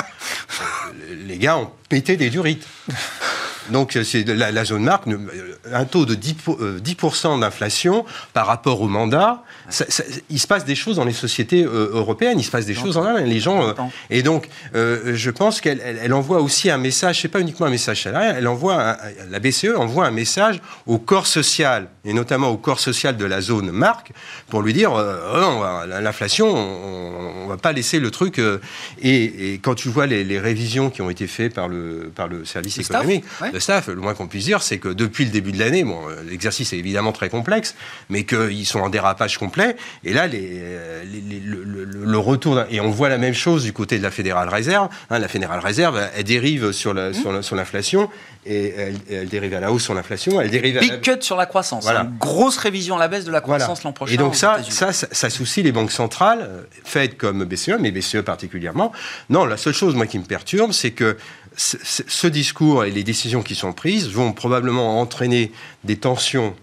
[1.26, 2.66] les gars ont pété des durites.
[3.70, 6.80] Donc, euh, c'est la, la zone marque, ne- euh, un taux de 10%, pour- euh,
[6.82, 9.42] 10% d'inflation par rapport au mandat.
[9.68, 12.74] ça- ça- il se passe des choses dans les sociétés européennes, il se passe des
[12.74, 13.26] choses en Allemagne.
[13.30, 13.74] Les gens.
[14.10, 17.66] et donc, euh, je pense qu'elle elle, elle envoie aussi un message, c'est pas uniquement
[17.66, 18.96] un message salarial, elle envoie, un-
[19.30, 23.40] la BCE envoie un message au corps social, et notamment au corps social de la
[23.40, 24.12] zone marque,
[24.48, 25.62] pour lui dire, euh, Oh
[26.00, 28.38] l'inflation, on, on va pas laisser le truc.
[28.38, 28.58] euh,
[29.00, 32.28] et, et quand tu vois les, les révisions qui ont été faites par le, par
[32.28, 33.51] le service Le staff, économique, ouais.
[33.52, 36.00] Le staff, le moins qu'on puisse dire, c'est que depuis le début de l'année, bon,
[36.08, 37.74] euh, l'exercice est évidemment très complexe,
[38.08, 39.76] mais qu'ils sont en dérapage complet.
[40.04, 43.34] Et là, les, euh, les- les- le, le- le retour, et on voit la même
[43.34, 44.88] chose du côté de la Fédérale Réserve.
[45.10, 48.08] hein, la Fédérale Réserve, elle dérive sur la- sur la- sur l'inflation,
[48.46, 51.20] et elle, elle dérive à la hausse sur l'inflation, elle dérive à la- Big cut
[51.22, 51.84] sur la croissance.
[51.84, 52.02] Voilà.
[52.02, 54.12] Une grosse révision à la baisse de la croissance l'an prochain.
[54.14, 58.22] Et donc ça, ça, ça soucie les banques centrales, euh, faites comme BCE, mais BCE
[58.22, 58.92] particulièrement.
[59.30, 61.16] Non, la seule chose, moi, qui me perturbe, c'est que
[61.56, 65.52] ce, discours et les décisions qui sont prises vont probablement entraîner
[65.84, 66.54] des tensions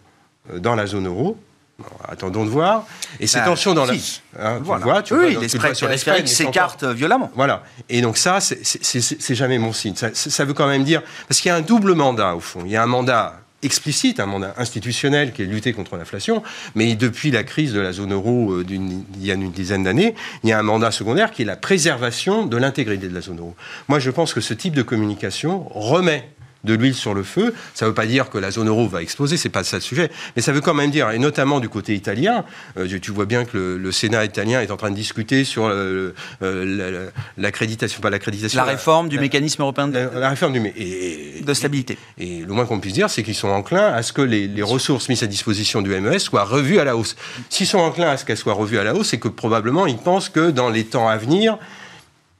[0.51, 1.37] euh, dans la zone euro.
[2.09, 2.85] Attendons de voir.
[3.21, 4.21] Et ces Ah, tensions dans si.
[4.37, 4.49] la...
[4.49, 4.83] Hein, tu Voilà.
[4.83, 5.75] vois, tu oui, vois, les spreads
[6.07, 7.31] mais s'écartent violemment.
[7.35, 7.63] voilà.
[7.87, 9.95] Et donc ça, c'est- jamais mon signe.
[9.95, 11.01] Ça, ça veut quand même dire...
[11.29, 12.63] Parce qu'il y a un double mandat, au fond.
[12.65, 16.43] Il y a un mandat explicite, un mandat institutionnel qui est lutter contre l'inflation,
[16.75, 20.15] mais depuis la crise de la zone euro euh, il y a une dizaine d'années,
[20.43, 23.39] il y a un mandat secondaire qui est la préservation de l'intégrité de la zone
[23.39, 23.55] euro.
[23.87, 26.29] Moi, je pense que ce type de communication remet
[26.63, 27.53] de l'huile sur le feu.
[27.73, 29.81] Ça ne veut pas dire que la zone euro va exploser, c'est pas ça le
[29.81, 32.43] sujet, mais ça veut quand même dire, et notamment du côté italien,
[32.77, 35.65] euh, tu vois bien que le, le Sénat italien est en train de discuter sur
[35.67, 40.19] euh, euh, la- la- l'accréditation, pas l'accréditation, La réforme du la- mécanisme européen de, la,
[40.19, 41.97] la réforme du et, de stabilité.
[42.17, 44.63] et le moins qu'on puisse dire, c'est qu'ils sont enclins à ce que les, les
[44.63, 47.15] ressources mises à disposition du MES soient revues à la hausse.
[47.49, 49.97] S'ils sont enclins à ce qu'elles soient revues à la hausse, c'est que probablement ils
[49.97, 51.57] pensent que dans les temps à venir,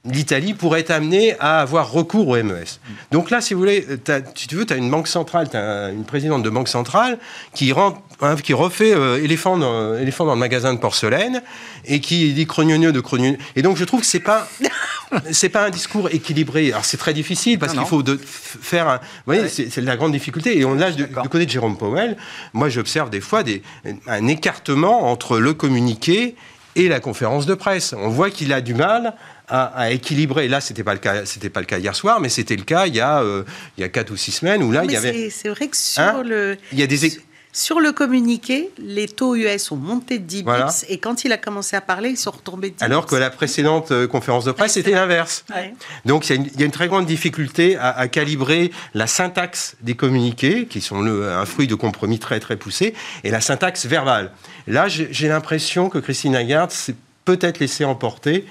[0.04, 2.80] l'Italie pourrait être amenée à avoir recours au MES.
[3.10, 3.86] Donc là, si vous voulez,
[4.34, 7.18] si tu veux, tu as une banque centrale, tu as une présidente de banque centrale
[7.54, 11.42] qui, hein, qui refait euh, éléphant, dans, éléphant dans le magasin de porcelaine
[11.84, 13.38] et qui dit crognonieux de crognonieux.
[13.56, 14.48] Et donc je trouve que c'est pas
[15.32, 16.72] c'est pas un discours équilibré.
[16.72, 18.96] Alors c'est très difficile parce qu'il faut de, faire un.
[18.96, 19.48] Vous voyez, Ouais.
[19.48, 20.58] c'est la grande difficulté.
[20.58, 22.16] Et on l'a du, côté de Jérôme Powell.
[22.52, 23.62] Moi, j'observe des fois des,
[24.06, 26.36] un écartement entre le communiqué
[26.76, 27.94] et la conférence de presse.
[27.98, 29.14] On voit qu'il a du mal
[29.50, 30.48] à, à équilibrer.
[30.48, 31.24] Là, c'était pas le cas.
[31.26, 33.42] C'était pas le cas hier soir, mais c'était le cas il y a euh,
[33.76, 35.28] il y a quatre ou six semaines où là, il y avait.
[35.30, 37.20] c'est- vrai que sur Hein le Il y a des.
[37.52, 40.66] sur le communiqué, les taux US ont monté de 10 Voilà.
[40.66, 43.16] bips et quand il a commencé à parler, ils sont retombés de 10 Alors que
[43.16, 45.44] la précédente euh, conférence de presse, c'était l'inverse.
[45.54, 45.74] Ouais.
[46.04, 48.70] Donc il y, a une- il y a une très grande difficulté à, à calibrer
[48.94, 53.30] la syntaxe des communiqués, qui sont le- un fruit de compromis très très poussé, et
[53.32, 54.30] la syntaxe verbale.
[54.68, 58.46] Là, j'ai j'ai l'impression que Christine Lagarde s'est peut-être laissée emporter.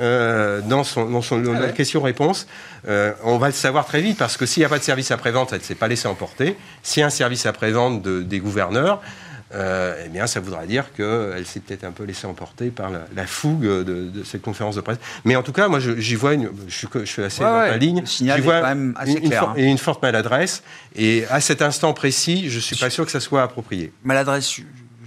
[0.00, 1.72] Euh, dans son, dans son Ah ouais.
[1.72, 2.46] question-réponse,
[2.86, 5.10] Euh, on va le savoir très vite parce que s'il n'y a pas de service
[5.10, 6.54] après-vente, elle ne s'est pas laissée emporter.
[6.82, 9.00] S'il y a un service après-vente de- des gouverneurs,
[9.54, 13.26] euh, eh bien, ça voudra dire qu'elle s'est peut-être un peu laissée emporter par la,
[13.26, 14.98] fougue de, cette conférence de presse.
[15.24, 16.50] Mais en tout cas, moi, j'y vois une.
[16.68, 18.02] Je suis, je suis assez dans la ligne.
[18.04, 19.54] J'y vois quand même assez une, clair, hein.
[19.56, 20.62] une, forte maladresse.
[20.96, 23.92] Et à cet instant précis, je ne suis pas sûr que ça soit approprié.
[24.02, 24.60] Maladresse,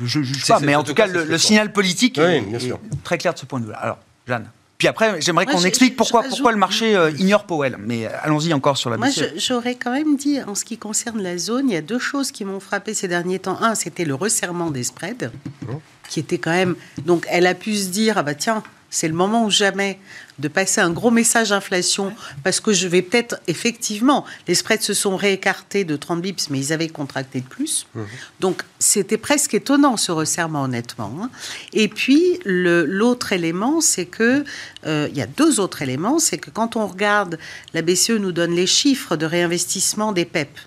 [0.04, 2.44] je ne juge pas, mais en tout cas, le, signal politique est,
[3.04, 3.80] très clair de ce point de vue-là.
[3.80, 7.78] Alors, Jeanne puis après, j'aimerais qu'on explique pourquoi, pourquoi le marché euh, ignore Powell.
[7.80, 11.22] Mais euh, allons-y encore sur la Moi, j'aurais quand même dit, en ce qui concerne
[11.22, 13.60] la zone, il y a deux choses qui m'ont frappé ces derniers temps.
[13.62, 15.32] Un, c'était le resserrement des spreads,
[15.68, 15.82] oh.
[16.10, 16.76] qui était quand même.
[17.06, 20.00] Donc, elle a pu se dire, ah bah tiens, c'est le moment ou jamais
[20.40, 24.94] de passer un gros message inflation parce que je vais peut-être effectivement, les spreads se
[24.94, 27.88] sont réécartés de 30 bips, mais ils avaient contracté de plus.
[27.96, 28.02] Mmh.
[28.40, 31.12] Donc c'était presque étonnant ce resserrement honnêtement.
[31.22, 31.30] Hein.
[31.74, 34.44] Et puis l'autre élément, c'est que
[34.86, 37.40] euh, il y a deux autres éléments, c'est que quand on regarde,
[37.74, 40.58] la BCE nous donne les chiffres de réinvestissement des PEP.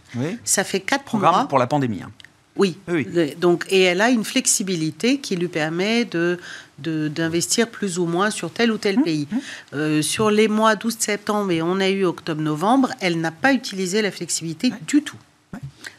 [0.44, 1.48] Ça fait quatre Programme mois.
[1.48, 2.02] pour la pandémie.
[2.02, 2.10] Hein.
[2.56, 2.76] Oui.
[2.88, 3.06] oui.
[3.38, 6.38] Donc, et elle a une flexibilité qui lui permet de
[6.82, 9.28] d'investir plus ou moins sur tel ou tel mmh, pays.
[9.30, 9.38] Mmh.
[9.74, 14.02] Euh, sur les mois 12 septembre et on a eu octobre-novembre, elle n'a pas utilisé
[14.02, 15.18] la flexibilité du tout.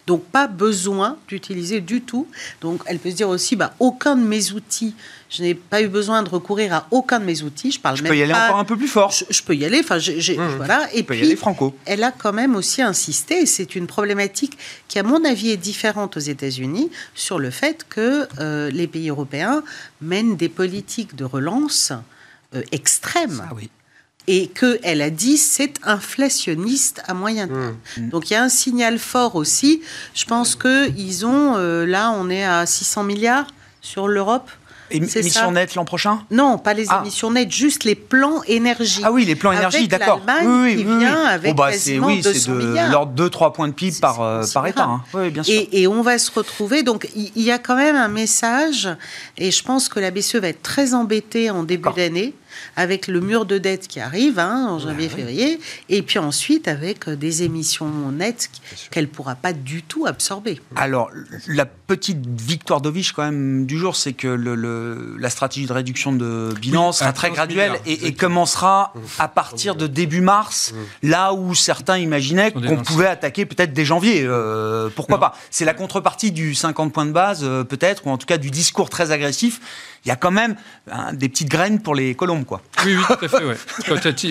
[0.07, 2.27] Donc pas besoin d'utiliser du tout.
[2.59, 4.95] Donc elle peut se dire aussi, bah, aucun de mes outils,
[5.31, 7.71] je n'ai pas eu besoin de recourir à aucun de mes outils.
[7.71, 9.11] Je parle je peux y aller encore un peu plus fort.
[9.11, 9.79] Je, peux y aller.
[9.79, 10.57] Enfin, mmh.
[10.57, 10.89] voilà.
[10.93, 11.73] Et puis, y aller franco.
[11.85, 13.45] Elle a quand même aussi insisté.
[13.45, 14.57] C'est une problématique
[14.89, 19.09] qui, à mon avis, est différente aux États-Unis sur le fait que euh, les pays
[19.09, 19.63] européens
[20.01, 21.93] mènent des politiques de relance
[22.53, 23.41] euh, extrêmes.
[23.49, 23.69] Ah oui
[24.27, 27.75] et qu'elle a dit c'est inflationniste à moyen terme.
[27.97, 28.09] Mmh.
[28.09, 29.81] Donc il y a un signal fort aussi.
[30.13, 33.47] Je pense qu'ils ont, euh, là on est à 600 milliards
[33.81, 34.51] sur l'Europe.
[34.91, 36.23] Émissions nettes l'an prochain?
[36.31, 37.01] Non, pas les ah.
[37.01, 39.01] émissions nettes, juste les plans énergie.
[39.03, 40.21] Ah oui, les plans énergie, d'accord.
[40.43, 43.73] Oui, oui, qui vient avec oh bah, quasiment oui, 200 de l'ordre 2-3 points de
[43.73, 44.83] PIB par, euh, par État.
[44.83, 45.01] Hein.
[45.13, 45.53] Oui, bien sûr.
[45.53, 46.83] Et, et, on va se retrouver.
[46.83, 48.89] Donc, il y, a quand même un message,
[49.37, 52.33] et je pense que la BCE va être très embêtée en début d'année
[52.75, 55.59] avec le mur de dette qui arrive hein, en janvier-février,
[55.89, 58.49] et puis ensuite avec euh, des émissions nettes
[58.89, 60.59] qu'elle ne pourra pas du tout absorber.
[60.75, 61.09] Alors,
[61.47, 66.13] la petite victoire d'Ovich quand même du jour, c'est que le, la stratégie de réduction
[66.13, 71.97] de bilan sera très graduelle et, commencera à partir de début mars, là où certains
[71.97, 74.23] imaginaient qu'on pouvait attaquer peut-être dès janvier.
[74.23, 75.33] Euh, pourquoi pas.
[75.49, 78.51] C'est la contrepartie du 50 points de base, euh, peut-être, ou en tout cas du
[78.51, 79.59] discours très agressif
[80.03, 80.55] il y a quand même
[80.91, 82.61] hein, des petites graines pour les colombes, quoi.
[82.83, 83.55] Oui, oui, tout à fait, ouais.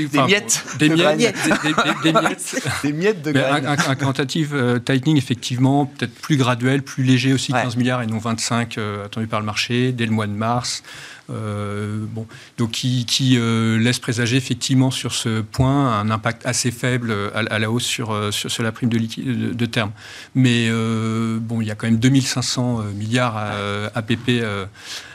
[0.08, 1.36] des, miettes des, miettes.
[2.02, 2.62] Des, miettes.
[2.82, 3.66] des miettes de graines.
[3.66, 8.06] Un, un, quantitative euh, tightening, effectivement, peut-être plus graduel, plus léger aussi, 15 milliards et
[8.06, 10.82] non 25 euh, attendus par le marché dès le mois de mars.
[11.30, 12.26] Euh, bon,
[12.58, 13.38] donc qui,
[13.78, 18.64] laisse présager effectivement sur ce point un impact assez faible à, la hausse sur, sur,
[18.64, 19.92] la prime de, de, de terme.
[20.34, 23.36] Mais bon, il y a quand même 2500 milliards
[23.94, 24.42] APP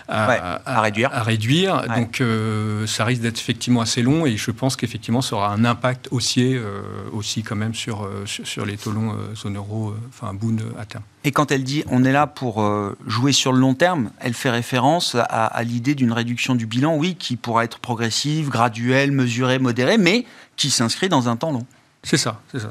[0.07, 1.09] à, réduire.
[1.13, 1.83] À réduire.
[1.95, 5.65] Donc euh, ça risque d'être effectivement assez long et je pense qu'effectivement ça aura un
[5.65, 10.33] impact haussier euh, aussi quand même sur, euh, sur, les taux longs zone euro, enfin
[10.33, 11.03] Bund à terme.
[11.23, 12.63] Et quand elle dit on est là pour
[13.07, 17.15] jouer sur le long terme, elle fait référence à, l'idée d'une réduction du bilan, oui,
[17.15, 21.65] qui pourra être progressive, graduelle, mesurée, modérée, mais qui s'inscrit dans un temps long.
[22.03, 22.69] C'est ça, c'est ça.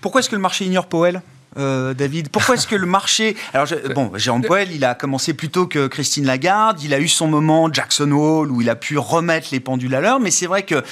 [0.00, 1.22] Pourquoi est-ce que le marché ignore Powell?
[1.56, 2.28] Euh, David.
[2.30, 3.36] Pourquoi est-ce que le marché...
[3.52, 7.08] Alors, bon, Jérôme Powell, il a commencé plus tôt que Christine Lagarde, il a eu
[7.08, 10.46] son moment Jackson Hole où il a pu remettre les pendules à l'heure, mais c'est
[10.46, 10.82] vrai que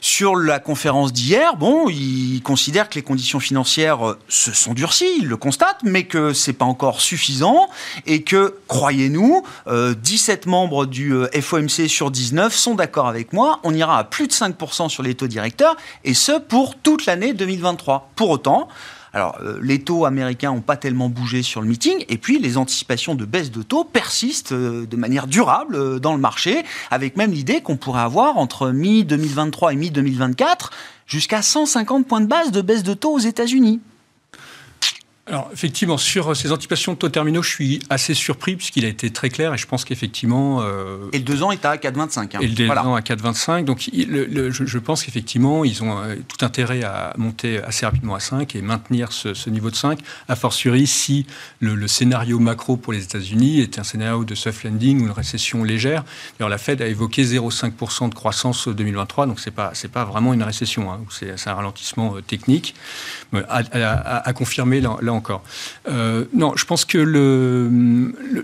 [0.00, 5.18] sur la conférence d'hier, bon, il considère que les conditions financières euh, se sont durcies,
[5.20, 7.68] il le constate, mais que c'est pas encore suffisant
[8.06, 13.74] et que, croyez-nous, 17 euh, membres du FOMC sur 19 sont d'accord avec moi, on
[13.74, 18.10] ira à plus de 5% sur les taux directeurs et ce pour toute l'année 2023.
[18.16, 18.68] Pour autant,
[19.12, 22.56] alors, euh, les taux américains n'ont pas tellement bougé sur le meeting, et puis les
[22.56, 27.16] anticipations de baisse de taux persistent euh, de manière durable euh, dans le marché, avec
[27.16, 30.70] même l'idée qu'on pourrait avoir entre mi-2023 et mi-2024
[31.06, 33.80] jusqu'à 150 points de base de baisse de taux aux États-Unis.
[35.30, 39.10] Alors, effectivement, sur ces anticipations de taux terminaux, je suis assez surpris puisqu'il a été
[39.10, 40.60] très clair et je pense qu'effectivement.
[40.60, 42.18] Euh, et le 2 ans est à 4,25.
[42.18, 42.38] Hein.
[42.40, 43.64] Et le 2 ans à 4,25.
[43.64, 48.56] Donc, je, pense qu'effectivement, ils ont euh, tout intérêt à monter assez rapidement à 5
[48.56, 51.26] et maintenir ce, niveau de 5, a fortiori si
[51.60, 55.62] le, scénario macro pour les États-Unis est un scénario de soft landing ou une récession
[55.62, 56.04] légère.
[56.38, 60.34] D'ailleurs, la Fed a évoqué 0,5% de croissance 2023, donc ce n'est pas, pas vraiment
[60.34, 61.00] une récession, hein.
[61.08, 62.74] c'est un ralentissement euh, technique.
[63.48, 65.19] À, confirmer là, là
[65.88, 67.68] Euh, non, je pense que le,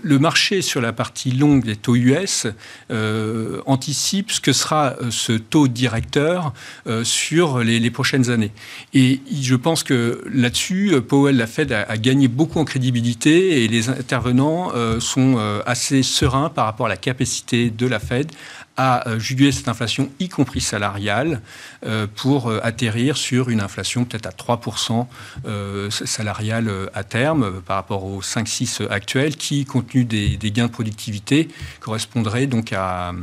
[0.03, 2.47] le, marché sur la partie longue des taux US
[2.91, 6.53] euh, anticipe ce que sera euh, ce taux directeur
[7.03, 8.51] sur les, prochaines années.
[8.93, 13.89] Et je pense que là-dessus, Powell, la Fed, a, gagné beaucoup en crédibilité et les
[13.89, 18.31] intervenants sont assez sereins par rapport à la capacité de la Fed
[18.77, 21.41] à euh, juguler cette inflation, y compris salariale,
[21.85, 25.07] euh, pour euh, atterrir sur une inflation peut-être à 3%
[25.89, 30.71] salariale à terme par rapport aux 5-6 actuels, qui, compte tenu des, des, gains de
[30.71, 31.47] productivité,
[31.79, 33.13] correspondrait donc à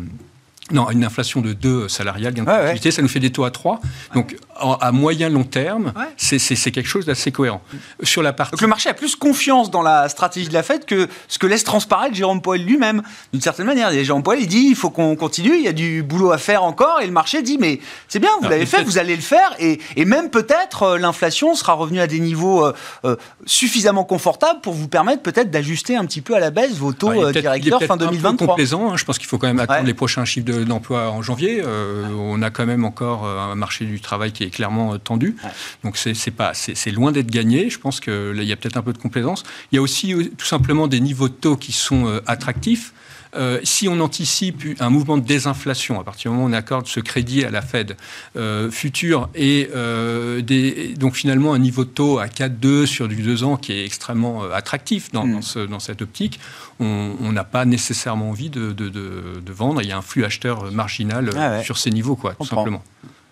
[0.71, 3.51] non, une inflation de 2 salariale, gain de productivité, ça nous fait des taux à
[3.51, 3.81] 3.
[4.14, 6.38] Donc, à moyen long terme, c'est
[6.71, 7.62] quelque chose d'assez cohérent.
[8.03, 8.53] Sur la partie...
[8.53, 11.47] Donc, le marché a plus confiance dans la stratégie de la Fed que ce que
[11.47, 13.03] laisse transparaître Jérôme Powell lui-même.
[13.33, 16.03] D'une certaine manière, Jérôme Powell, il dit il faut qu'on continue, il y a du
[16.03, 18.99] boulot à faire encore, et le marché dit mais c'est bien, vous l'avez fait, vous
[18.99, 22.73] allez le faire, et, et même peut-être euh, l'inflation sera revenue à des niveaux euh,
[23.05, 26.93] euh, suffisamment confortables pour vous permettre peut-être d'ajuster un petit peu à la baisse vos
[26.93, 28.29] taux directeurs fin 2023.
[28.29, 28.97] Un peu complaisant, hein.
[28.97, 31.62] je pense qu'il faut quand même attendre les prochains chiffres de d'emploi en janvier.
[31.64, 35.37] Euh, on a quand même encore un marché du travail qui est clairement euh, tendu.
[35.83, 37.71] Donc c'est pas, c'est loin d'être gagné.
[37.71, 39.45] Je pense qu'il y a peut-être un peu de complaisance.
[39.73, 42.93] Il y a aussi tout simplement des niveaux de taux qui sont attractifs.
[43.37, 46.87] Euh, si on anticipe un mouvement de désinflation, à partir du moment où on accorde
[46.87, 47.97] ce crédit à la Fed
[48.37, 53.17] euh, futur et euh, des, donc finalement un niveau de taux à 4,2 sur du
[53.17, 55.67] 2 ans qui est extrêmement attractif dans, mm.
[55.69, 56.39] dans, cette optique,
[56.79, 59.83] on n'a pas nécessairement envie de, de, de, vendre.
[59.83, 62.83] Il y a un flux acheteur marginal ah sur ces niveaux, quoi, tout simplement.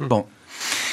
[0.01, 0.27] Bon.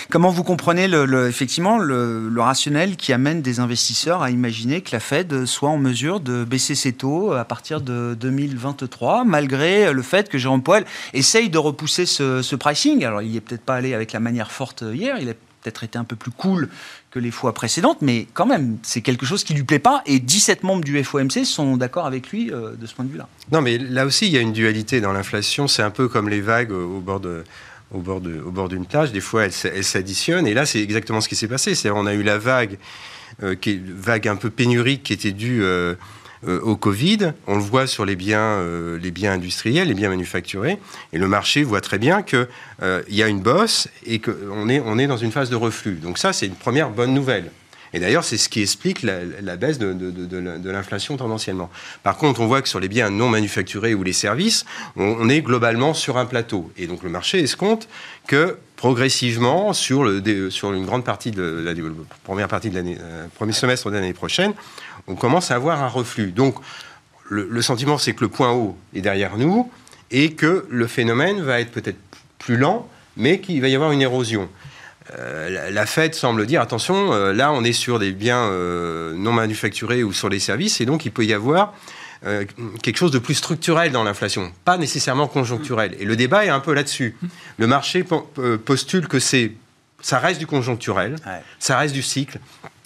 [0.10, 0.86] Comment vous comprenez
[1.28, 6.20] effectivement le, rationnel qui amène des investisseurs à imaginer que la Fed soit en mesure
[6.20, 11.50] de baisser ses taux à partir de 2023, malgré le fait que Jérôme Powell essaye
[11.50, 13.06] de repousser ce, pricing?
[13.06, 15.84] Alors, il n'y est peut-être pas allé avec la manière forte hier, il a peut-être
[15.84, 16.70] été un peu plus cool
[17.12, 20.20] que les fois précédentes, mais quand même, c'est quelque chose qui lui plaît pas, et
[20.20, 23.28] 17 membres du FOMC sont d'accord avec lui euh, de ce point de vue-là.
[23.52, 26.30] Non, mais là aussi, il y a une dualité dans l'inflation, c'est un peu comme
[26.30, 27.44] les vagues au bord de
[27.92, 29.12] au bord, de, d'une plage.
[29.12, 30.48] Des fois, elles, s'additionnent.
[30.48, 31.76] Et là, c'est exactement ce qui s'est passé.
[31.76, 32.78] C'est on a eu la vague,
[33.44, 35.96] euh, qui vague un peu pénurique, qui était due euh,
[36.48, 37.34] euh, au Covid.
[37.48, 38.64] On le voit sur les biens,
[39.02, 40.78] les biens industriels, les biens manufacturés.
[41.14, 42.48] Et le marché voit très bien qu'il
[43.10, 45.96] y a une bosse et qu'on est, on est dans une phase de reflux.
[45.96, 47.52] Donc ça, c'est une première bonne nouvelle.
[47.94, 51.70] Et d'ailleurs, c'est ce qui explique la, baisse de, l'inflation tendanciellement.
[52.04, 55.42] Par contre, on voit que sur les biens non manufacturés ou les services, on, est
[55.42, 56.72] globalement sur un plateau.
[56.78, 57.88] Et donc le marché escompte
[58.28, 61.74] que progressivement, sur, une grande partie de la,
[62.24, 64.54] première partie de l'année, euh, premier semestre de l'année prochaine,
[65.08, 66.32] on commence à avoir un reflux.
[66.32, 66.56] Donc
[67.32, 69.70] le sentiment, c'est que le point haut est derrière nous
[70.12, 72.00] et que le phénomène va être peut-être
[72.40, 74.50] plus lent, mais qu'il va y avoir une érosion.
[75.18, 79.32] Euh, la Fed semble dire attention, euh, là on est sur des biens euh, non
[79.32, 81.74] manufacturés ou sur les services, et donc il peut y avoir
[82.82, 85.96] quelque chose de plus structurel dans l'inflation, pas nécessairement conjoncturel.
[86.02, 87.16] Et le débat est un peu là-dessus.
[87.58, 88.04] Le marché
[88.66, 89.54] postule que c'est,
[90.02, 91.16] ça reste du conjoncturel,
[91.60, 92.40] ça reste du cycle,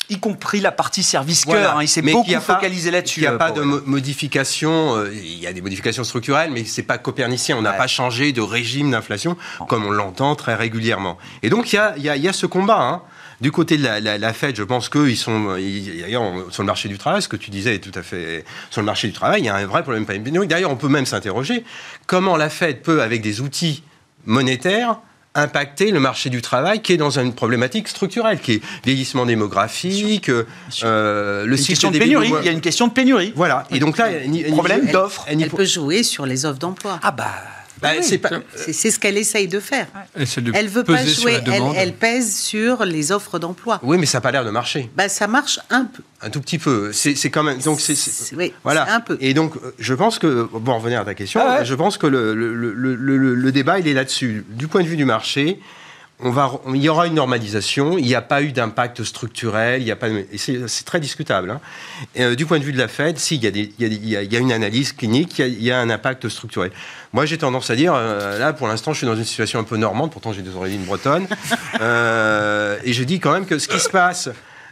[0.09, 1.77] y compris la partie service cœur.
[1.77, 3.21] Hein, il s'est beaucoup focalisé là-dessus.
[3.21, 4.97] Il n'y a pas de modification.
[4.97, 7.57] Euh, il y a des modifications structurelles, mais c'est pas copernicien.
[7.57, 11.17] On n'a pas changé de régime d'inflation comme on l'entend très régulièrement.
[11.41, 12.81] Et donc il y a, y a, ce combat.
[12.81, 13.01] Hein.
[13.41, 17.21] Du côté de la, Fed, je pense qu'ils sont, d'ailleurs, sur le marché du travail,
[17.21, 19.49] ce que tu disais est tout à fait, sur le marché du travail, il y
[19.49, 20.05] a un vrai problème
[20.45, 21.65] D'ailleurs, on peut même s'interroger
[22.05, 23.83] comment la Fed peut, avec des outils
[24.25, 24.99] monétaires,
[25.35, 30.29] impacter le marché du travail qui est dans une problématique structurelle, qui est vieillissement démographique,
[30.29, 32.31] euh, le cycle de pénurie.
[32.41, 33.33] Il y a une question de pénurie.
[33.35, 33.65] Voilà.
[33.71, 35.25] Et donc là, il y a un problème d'offre.
[35.27, 36.99] Elle, elle, peut jouer sur les offres d'emploi.
[37.01, 37.31] Ah bah
[37.83, 38.01] bah,
[38.55, 39.87] c'est ce qu'elle essaye de faire.
[40.15, 41.39] elle veut pas jouer,
[41.75, 43.79] elle, pèse sur les offres d'emploi.
[43.83, 44.89] Oui, mais ça n'a pas l'air de marcher.
[44.95, 46.01] Bah, ça marche un peu.
[46.21, 46.91] Un tout petit peu.
[46.93, 47.59] C'est quand même.
[47.59, 47.95] Donc c'est.
[48.35, 48.93] Oui, voilà.
[48.93, 49.17] Un peu.
[49.19, 51.41] Et donc, je pense que bon, revenir à ta question.
[51.43, 52.95] Ah je pense que le, le, le,
[53.35, 54.45] le débat, il est là-dessus.
[54.49, 55.59] Du point de vue du marché,
[56.23, 57.97] on va, il y aura une normalisation.
[57.97, 59.81] Il n'y a pas eu d'impact structurel.
[59.81, 60.07] Il y a pas,
[60.37, 61.51] c'est très discutable.
[61.51, 61.59] Hein.
[62.17, 64.15] Euh, du point de vue de la Fed, si il y a, des, il y
[64.15, 66.71] a, il y a une analyse clinique, il y a, un impact structurel.
[67.11, 69.65] Moi, j'ai tendance à dire, euh, là, pour l'instant, je suis dans une situation un
[69.65, 70.11] peu normande.
[70.11, 71.27] Pourtant, j'ai des origines bretonnes,
[71.81, 74.29] euh, et je dis quand même que ce qui se passe.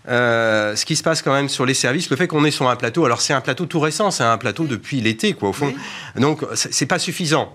[0.08, 2.78] ce qui se passe quand même sur les services, le fait qu'on est sur un
[2.78, 5.74] plateau, alors c'est un plateau tout récent, c'est un plateau depuis l'été, quoi, au fond.
[6.16, 7.54] Donc, c'est pas suffisant.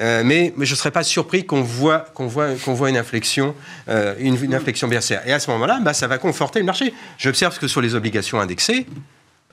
[0.00, 3.54] Euh, mais, je ne serais pas surpris qu'on voit, qu'on voit, qu'on voit une inflexion,
[3.88, 5.22] euh, une, une, inflexion bercière.
[5.26, 6.94] Et à ce moment-là, bah, ça va conforter le marché.
[7.18, 8.86] J'observe que sur les obligations indexées,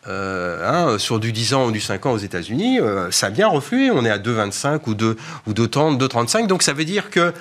[0.08, 2.80] euh, hein, sur du 10 ans ou du 5 ans aux États-Unis,
[3.12, 3.92] ça a bien reflué.
[3.92, 6.48] On est à 2,25 ou 2, ou 2,30, 2,35.
[6.48, 7.34] Donc ça veut dire que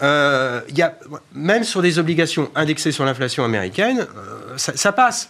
[0.00, 0.94] y a,
[1.34, 4.06] même sur des obligations indexées sur l'inflation américaine,
[4.56, 5.28] ça, ça, passe.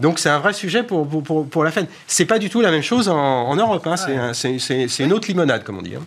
[0.00, 1.86] Donc c'est un vrai sujet pour, pour, pour, la Fed.
[2.08, 3.86] C'est pas du tout la même chose en, Europe.
[3.86, 4.32] Hein.
[4.34, 5.94] C'est une autre limonade, comme on dit.
[5.94, 6.04] Hein.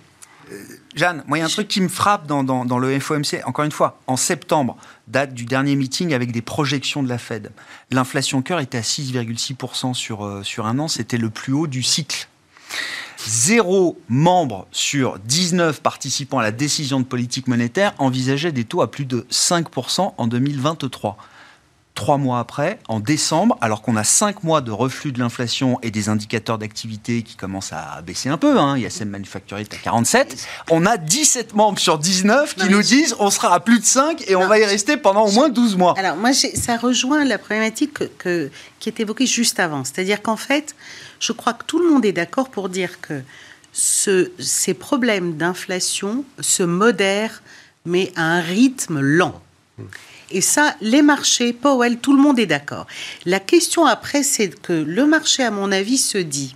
[0.96, 3.42] Jeanne, moi, il y a un truc qui me frappe dans, dans, le FOMC.
[3.46, 4.78] Encore une fois, en septembre,
[5.08, 7.52] date du dernier meeting avec des projections de la Fed.
[7.92, 10.88] L'inflation cœur était à 6,6% sur, euh, sur un an.
[10.88, 12.30] C'était le plus haut du cycle.
[13.28, 18.90] Zéro membre sur 19 participants à la décision de politique monétaire envisageait des taux à
[18.90, 21.18] plus de 5% en 2023
[21.96, 25.92] trois mois après, en décembre, alors qu'on a cinq mois de reflux de l'inflation et
[25.92, 30.86] des indicateurs d'activité qui commencent à baisser un peu, hein, ISM Manufacturing à 47, on
[30.86, 34.36] a 17 membres sur 19 qui nous disent on sera à plus de 5 et
[34.36, 35.96] on va y rester pendant au moins 12 mois.
[35.98, 39.84] Alors moi, ça rejoint la problématique que, qui est évoquée juste avant.
[39.86, 40.76] C'est-à-dire qu'en fait,
[41.20, 43.22] je crois que tout le monde est d'accord pour dire que
[43.72, 47.42] ce, ces problèmes d'inflation se modèrent,
[47.86, 49.42] mais à un rythme lent.
[50.32, 52.88] Et ça, les marchés, Powell, tout le monde est d'accord.
[53.26, 56.56] La question après, c'est que le marché, à mon avis, se dit,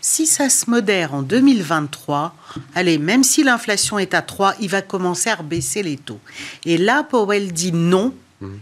[0.00, 2.34] si ça se modère en 2023,
[2.74, 6.20] allez, même si l'inflation est à 3, il va commencer à baisser les taux.
[6.64, 8.14] Et là, Powell dit non.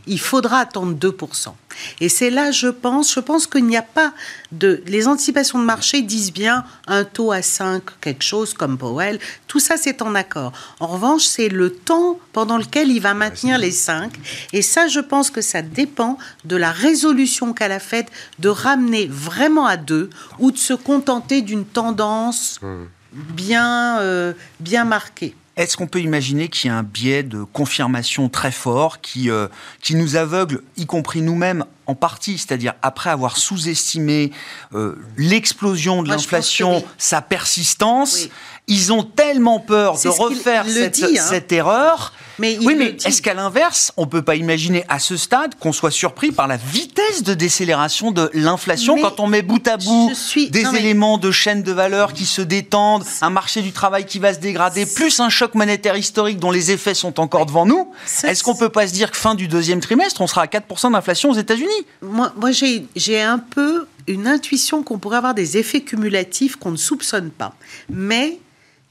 [0.07, 1.53] Il faudra attendre 2%.
[2.01, 4.15] Et c'est là, je pense, je pense qu'il n'y a pas
[4.51, 4.83] de...
[4.87, 9.19] Les anticipations de marché disent bien un taux à 5, quelque chose comme Powell.
[9.47, 10.53] Tout ça, c'est en accord.
[10.81, 14.13] En revanche, c'est le temps pendant lequel il va maintenir les 5.
[14.55, 16.17] Et ça, je pense que ça dépend
[16.47, 18.07] de la résolution qu'a la Fed
[18.39, 20.09] de ramener vraiment à 2
[20.39, 22.89] ou de se contenter d'une tendance mhm.
[23.13, 25.35] bien, euh, bien marquée.
[25.57, 29.49] Est-ce qu'on peut imaginer qu'il y a un biais de confirmation très fort qui, euh,
[29.81, 34.33] qui nous aveugle, y compris nous-mêmes, en partie, c'est-à-dire après avoir sous-estimé
[34.75, 38.29] euh, l'explosion de l'inflation, sa persistance,
[38.69, 41.09] ils ont tellement peur de refaire cette, hein.
[41.17, 42.13] cette, erreur.
[42.39, 45.93] Mais oui, mais est-ce qu'à l'inverse, on peut pas imaginer à ce stade qu'on soit
[45.93, 50.13] surpris par la vitesse de décélération de l'inflation quand on met bout à bout
[50.51, 54.35] des éléments de chaîne de valeur qui se détendent, un marché du travail qui va
[54.35, 57.93] se dégrader, plus un choc monétaire historique dont les effets sont encore devant nous
[58.25, 60.93] Est-ce qu'on peut pas se dire que fin du deuxième trimestre, on sera à 4%
[60.93, 61.76] d'inflation aux États-Unis?
[62.03, 66.77] Moi, moi j'ai un peu une intuition qu'on pourrait avoir des effets cumulatifs qu'on ne
[66.77, 67.57] soupçonne pas.
[67.91, 68.39] Mais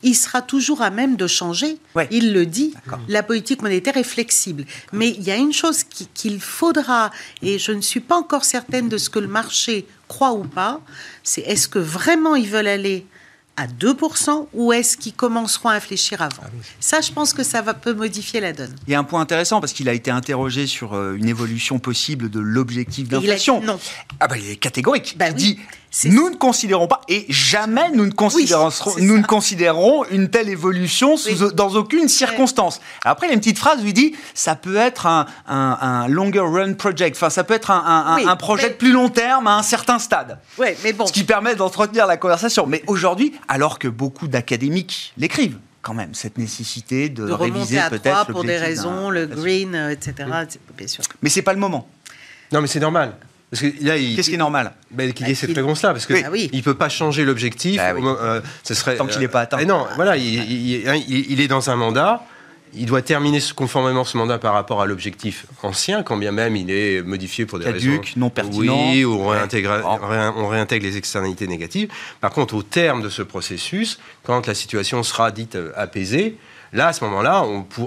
[0.04, 1.78] il sera toujours à même de changer.
[2.12, 2.74] Il le dit.
[3.08, 4.66] La politique monétaire est flexible.
[4.94, 5.84] Mais il y a une chose
[6.14, 7.12] qu'il faudra,
[7.42, 10.82] et je ne suis pas encore certaine de ce que le marché croit ou pas,
[11.24, 13.06] c'est est-ce que vraiment ils veulent aller
[13.58, 16.50] à 2% ou est-ce qu'ils commenceront à infléchir avant ah
[16.80, 18.76] Ça, je pense que ça va, peut modifier la donne.
[18.88, 21.80] Il y a un point intéressant parce qu'il a été interrogé sur euh, une évolution
[21.80, 23.62] possible de l'objectif d'inflation.
[23.62, 23.80] Non.
[24.20, 25.16] Ah bah, il est catégorique.
[25.18, 25.60] Bah il dit
[26.04, 28.70] nous ne considérons pas, et jamais nous ne considérons,
[29.00, 31.16] nous ne considérons une telle évolution
[31.54, 32.82] dans aucune circonstance.
[33.04, 36.08] Après, il y a une petite phrase où il dit ça peut être un, un,
[36.08, 39.58] longer run project, enfin, ça peut être un, un projet de plus long terme à
[39.58, 40.40] un certain stade.
[40.58, 41.06] Ouais, mais bon.
[41.06, 42.68] Ce qui permet d'entretenir la conversation.
[42.68, 48.26] Mais aujourd'hui, alors que beaucoup d'académiques l'écrivent, quand même, cette nécessité de, de réviser peut-être
[48.32, 50.28] pour des raisons, le green, euh, etc.
[50.76, 51.04] Bien sûr.
[51.22, 51.88] Mais c'est pas le moment.
[52.52, 53.16] Non, mais c'est normal.
[53.60, 56.50] Qu'est-ce qui est normal ben, Qu'il y ait bah, cette réponse-là, parce qu'il oui.
[56.54, 57.78] ne peut pas changer l'objectif.
[57.78, 59.60] Bah euh, ce serait, Tant qu'il n'est pas atteint.
[59.60, 62.24] Euh, non, voilà, il, il, est dans un mandat
[62.78, 66.70] il doit terminer conformément ce mandat par rapport à l'objectif ancien, quand bien même il
[66.70, 68.92] est modifié pour des Caduc, raisons non pertinent.
[68.92, 71.90] Oui, ou on réintègre les externalités négatives.
[72.22, 76.38] Par contre, au terme de ce processus, quand la situation sera dite euh, apaisée,
[76.76, 77.46] Là, à ce moment-là,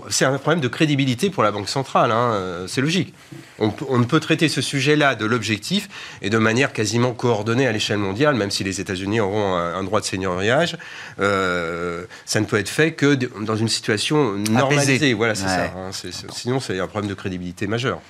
[0.08, 2.10] c'est un problème de crédibilité pour la Banque centrale.
[2.10, 3.12] Hein, euh, c'est logique.
[3.58, 5.90] On, ne peut traiter ce sujet-là de l'objectif
[6.22, 10.00] et de manière quasiment coordonnée à l'échelle mondiale, même si les États-Unis auront un, droit
[10.00, 10.78] de seigneuriage.
[11.20, 15.12] Euh, ça ne peut être fait que dans une situation normalisée.
[15.12, 15.64] Voilà, c'est ça.
[15.64, 15.90] Hein,
[16.30, 18.00] sinon, c'est un problème de crédibilité majeur.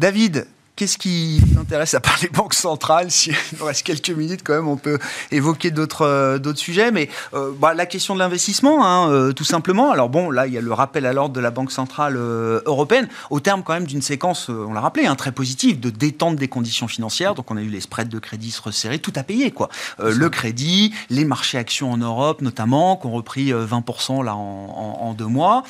[0.00, 4.42] David, Qu'est-ce qui t'intéresse à part les banques centrales Si il nous reste quelques minutes,
[4.44, 4.98] quand même, on peut
[5.30, 6.90] évoquer d'autres euh, d'autres sujets.
[6.90, 9.90] Mais euh, bah, la question de l'investissement, hein, euh, tout simplement.
[9.90, 13.08] Alors bon, là, il y a le rappel à l'ordre de la Banque centrale européenne,
[13.30, 16.48] au terme quand même d'une séquence, on l'a rappelé, hein, très positive, de détente des
[16.48, 17.34] conditions financières.
[17.34, 19.70] Donc on a eu les spreads de crédit se resserrer, tout à payer, quoi.
[19.98, 25.06] le crédit, les marchés actions en Europe, notamment, qui ont repris 20% là en, en,
[25.06, 25.62] en deux mois.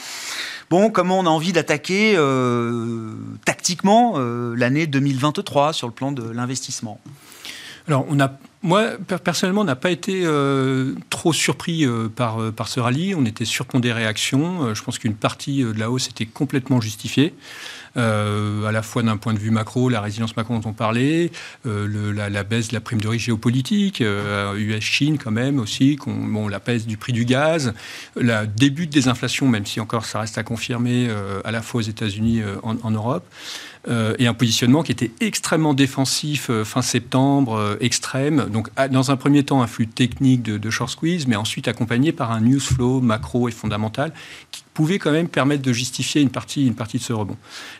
[0.68, 3.12] Bon, comment on a envie d'attaquer euh,
[3.44, 7.00] tactiquement euh, l'année 2023 sur le plan de l'investissement?
[7.86, 8.04] Alors,
[8.62, 8.90] moi,
[9.22, 11.86] personnellement, on n'a pas été euh, trop surpris
[12.16, 13.14] par, ce rallye.
[13.14, 14.74] On était surpondé réaction.
[14.74, 17.32] je pense qu'une partie de la hausse était complètement justifiée.
[17.96, 21.30] Euh, à la fois d'un point de vue macro, la résilience macro dont on parlait,
[21.66, 26.48] euh, la, baisse de la prime de risque géopolitique, US-Chine euh, quand même aussi, bon,
[26.48, 27.72] la baisse du prix du gaz,
[28.16, 31.08] le début de désinflation, même si encore ça reste à confirmer
[31.44, 33.24] à la fois aux États-Unis, en, en Europe.
[34.18, 38.48] Et un positionnement qui était extrêmement défensif fin septembre, extrême.
[38.50, 42.12] Donc, dans un premier temps, un flux technique de, de short squeeze, mais ensuite accompagné
[42.12, 44.12] par un news flow macro et fondamental
[44.50, 47.36] qui pouvait quand même permettre de justifier une partie, une partie de ce rebond.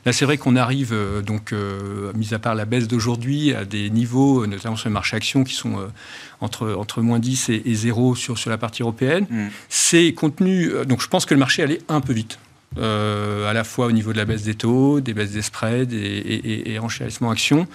[0.07, 3.65] Là, c'est vrai qu'on arrive, euh, donc, euh, mis à part la baisse d'aujourd'hui, à
[3.65, 5.87] des niveaux, notamment sur le marché action, qui sont euh,
[6.41, 9.27] entre, entre moins 10 et, 0 sur, sur la partie européenne.
[9.29, 9.49] Mm.
[9.69, 10.71] C'est contenu.
[10.87, 12.39] Donc, je pense que le marché allait un peu vite.
[12.79, 15.95] Euh, à la fois au niveau de la baisse des taux, des baisses des spreads
[15.95, 16.81] et, et, et
[17.31, 17.67] action,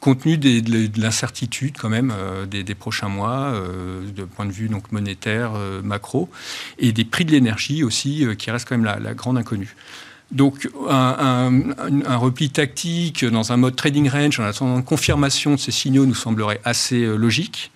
[0.00, 4.68] compte tenu de, l'incertitude quand même euh, des, prochains mois, euh, de point de vue
[4.68, 5.52] donc monétaire,
[5.82, 6.28] macro,
[6.78, 9.74] et des prix de l'énergie aussi, qui reste quand même la, grande inconnue.
[10.30, 11.72] Donc un,
[12.06, 16.14] un, repli tactique dans un mode trading range en attendant confirmation de ces signaux nous
[16.14, 17.72] semblerait assez logique.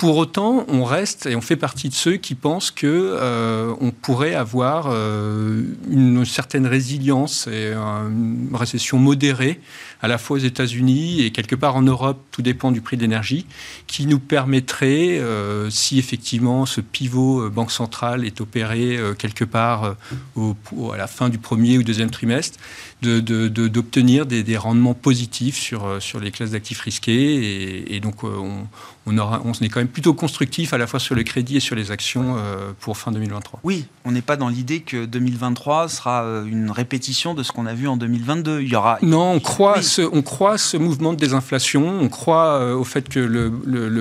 [0.00, 3.90] Pour autant, on reste et on fait partie de ceux qui pensent que euh, on
[3.90, 9.60] pourrait avoir euh, une certaine résilience et une récession modérée
[10.00, 13.02] à la fois aux États-Unis et quelque part en Europe, tout dépend du prix de
[13.02, 13.44] l'énergie,
[13.86, 19.96] qui nous permettrait, euh, si effectivement ce pivot banque centrale est opéré quelque part
[20.34, 20.56] au,
[20.94, 22.58] à la fin du premier ou deuxième trimestre,
[23.02, 27.34] d'obtenir de, des, rendements positifs sur, sur les classes d'actifs risqués.
[27.34, 28.66] Et, et donc, on,
[29.10, 31.60] on, aura, on est quand même plutôt constructif à la fois sur le crédit et
[31.60, 33.60] sur les actions euh, pour fin 2023.
[33.64, 37.66] Oui, on n'est pas dans l'idée que 2023 sera euh, une répétition de ce qu'on
[37.66, 38.60] a vu en 2022.
[38.60, 38.98] Il y aura.
[39.02, 42.00] Non, on croit, ce, on croit ce mouvement de désinflation.
[42.00, 43.50] On croit euh, au fait que le,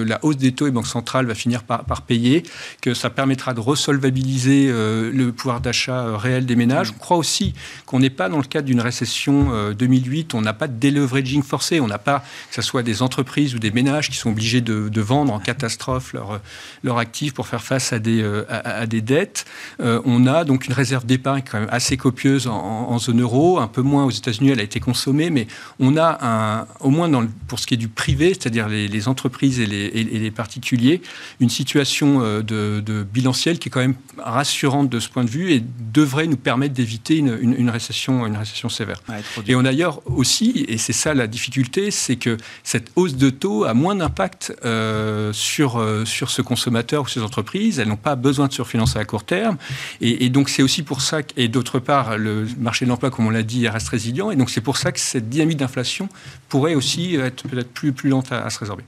[0.04, 2.44] la hausse des taux et banque centrale va finir par, par, payer,
[2.82, 6.92] que ça permettra de resolvabiliser le pouvoir d'achat réel des ménages.
[6.96, 7.54] On croit aussi
[7.86, 10.34] qu'on n'est pas dans le cadre d'une récession 2008.
[10.34, 11.80] On n'a pas de deleveraging forcé.
[11.80, 14.90] On n'a pas que ce soit des entreprises ou des ménages qui sont obligés de
[14.90, 16.40] de vendre en catastrophe leurs
[16.84, 19.46] leur actifs pour faire face à des, euh, à, des dettes.
[19.80, 23.68] Euh, on a donc une réserve d'épargne quand même assez copieuse en, zone euro, un
[23.68, 25.48] peu moins aux États-Unis, elle a été consommée, mais
[25.80, 29.60] on a un, au moins dans pour ce qui est du privé, c'est-à-dire les, entreprises
[29.60, 31.02] et les, et les, particuliers,
[31.40, 35.30] une situation euh, de, de, bilancielle qui est quand même rassurante de ce point de
[35.30, 39.02] vue et devrait nous permettre d'éviter une, une, récession, une récession sévère.
[39.48, 43.30] et on a d'ailleurs aussi, et c'est ça la difficulté, c'est que cette hausse de
[43.30, 47.80] taux a moins d'impact euh, euh, sur ce consommateur ou ces entreprises.
[47.80, 49.58] Elles n'ont pas besoin de surfinancer à court terme.
[50.02, 53.30] Et, donc, c'est aussi pour ça, et d'autre part, le marché de l'emploi, comme on
[53.30, 54.32] l'a dit, reste résilient.
[54.32, 56.10] Et donc, c'est pour ça que cette dynamique d'inflation
[56.48, 58.84] pourrait aussi être peut-être plus, plus lente à, se résorber.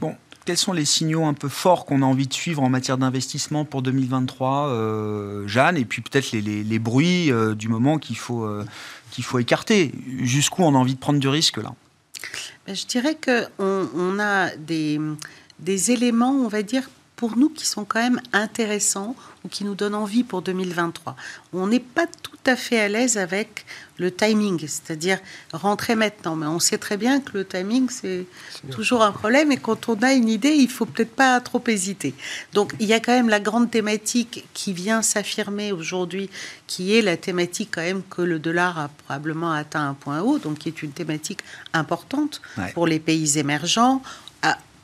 [0.00, 0.14] Bon,
[0.44, 3.64] quels sont les signaux un peu forts qu'on a envie de suivre en matière d'investissement
[3.64, 5.76] pour 2023, euh, Jeanne?
[5.76, 8.48] Et puis peut-être les, les, bruits du moment qu'il faut,
[9.10, 9.92] qu'il faut écarter.
[10.20, 11.74] Jusqu'où on a envie de prendre du risque là?
[12.66, 16.88] Je dirais qu'on on a des éléments, on va dire,
[17.20, 19.14] pour nous qui sont quand même intéressants
[19.44, 21.16] ou qui nous donnent envie pour 2023.
[21.52, 23.66] On n'est pas tout à fait à l'aise avec
[23.98, 25.18] le timing, c'est-à-dire
[25.52, 26.34] rentrer maintenant.
[26.34, 28.24] Mais on sait très bien que le timing, c'est
[28.70, 32.14] toujours un problème et quand on a une idée, il faut peut-être pas trop hésiter.
[32.54, 36.30] Donc il y a quand même la grande thématique qui vient s'affirmer aujourd'hui,
[36.66, 40.38] qui est la thématique quand même que le dollar a probablement atteint un point haut,
[40.38, 41.40] donc qui est une thématique
[41.74, 42.40] importante
[42.72, 44.00] pour les pays émergents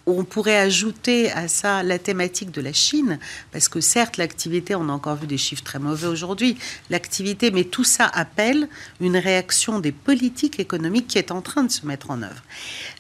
[0.07, 3.19] on pourrait ajouter à ça la thématique de la Chine,
[3.51, 6.57] parce que certes, l'activité, on a encore vu des chiffres très mauvais aujourd'hui,
[6.91, 8.69] l'activité, mais tout ça appelle
[9.01, 12.43] une réaction des politiques économiques qui est en train de se mettre en œuvre.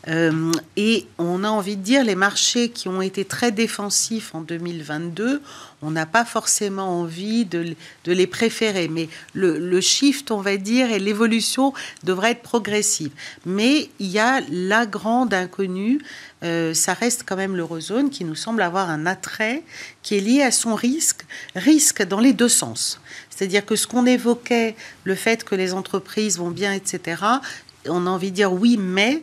[0.09, 4.41] Euh, et on a envie de dire, les marchés qui ont été très défensifs en
[4.41, 5.43] 2022,
[5.83, 7.75] on n'a pas forcément envie de,
[8.07, 11.73] les préférer, mais le, shift, on va dire, et l'évolution
[12.05, 13.11] devrait être progressive.
[13.45, 16.01] Mais il y a la grande inconnue,
[16.45, 19.63] euh, ça reste quand même l'eurozone qui nous semble avoir un attrait
[20.03, 23.01] qui est lié à son risque, risque dans les deux sens.
[23.29, 27.23] C'est-à-dire que ce qu'on évoquait, le fait que les entreprises vont bien, etc.,
[27.89, 29.23] on a envie de dire oui, mais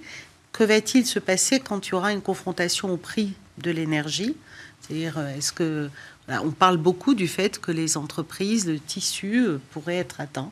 [0.54, 4.38] que va-t-il se passer quand il y aura une confrontation au prix de l'énergie?
[4.80, 5.90] C'est-à-dire, euh, est-ce que
[6.30, 10.52] on parle beaucoup du fait que les entreprises, le tissu euh, pourrait être atteint.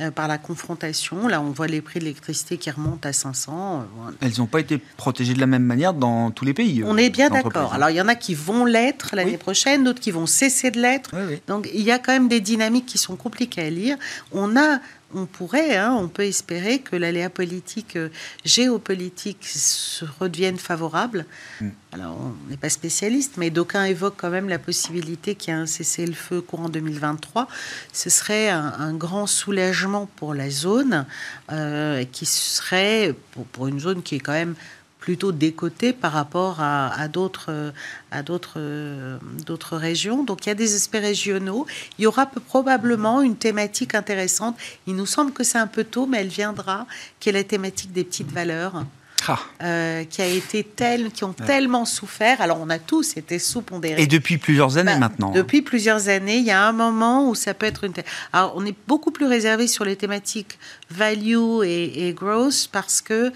[0.00, 1.28] Euh, par la confrontation.
[1.28, 3.80] Là, on voit les prix de l'électricité qui remontent à 500.
[3.80, 6.82] Euh, Elles n'ont pas été protégées de la même manière dans tous les pays.
[6.86, 7.74] On est bien d'accord.
[7.74, 10.80] Alors, il y en a qui vont l'être l'année prochaine, d'autres qui vont cesser de
[10.80, 11.10] l'être.
[11.46, 13.98] Donc, il y a quand même des dynamiques qui sont compliquées à lire.
[14.32, 14.78] On a
[15.14, 18.08] on pourrait, hein, on peut espérer que l'aléa politique, euh,
[18.44, 21.26] géopolitique se redevienne favorable.
[21.60, 21.68] Mm.
[21.92, 25.60] Alors, on n'est pas spécialiste, mais d'aucuns évoquent quand même la possibilité qu'il y ait
[25.60, 27.48] un cessez-le-feu courant 2023.
[27.92, 29.81] Ce serait un, grand soulagement
[30.16, 31.06] pour la zone,
[31.50, 33.14] euh, qui serait,
[33.52, 34.54] pour, une zone qui est quand même
[34.98, 37.72] plutôt décoté par rapport à, d'autres
[38.12, 40.22] à d'autres d'autres régions.
[40.22, 41.66] Donc il y a des aspects régionaux.
[41.98, 44.56] Il y aura probablement une thématique intéressante.
[44.86, 46.86] Il nous semble que c'est un peu tôt, mais elle viendra,
[47.18, 48.84] qui est la thématique des petites valeurs.
[49.28, 49.38] Ah.
[49.62, 52.40] Euh, qui a été telles, qui ont tellement souffert.
[52.40, 54.02] Alors on a tous été sous-pondérés.
[54.02, 55.30] Et depuis plusieurs années bah, maintenant.
[55.30, 55.36] Hein.
[55.36, 57.92] Depuis plusieurs années, il y a un moment où ça peut être une.
[58.32, 60.58] Alors on est beaucoup plus réservé sur les thématiques
[60.90, 63.32] value et, growth parce que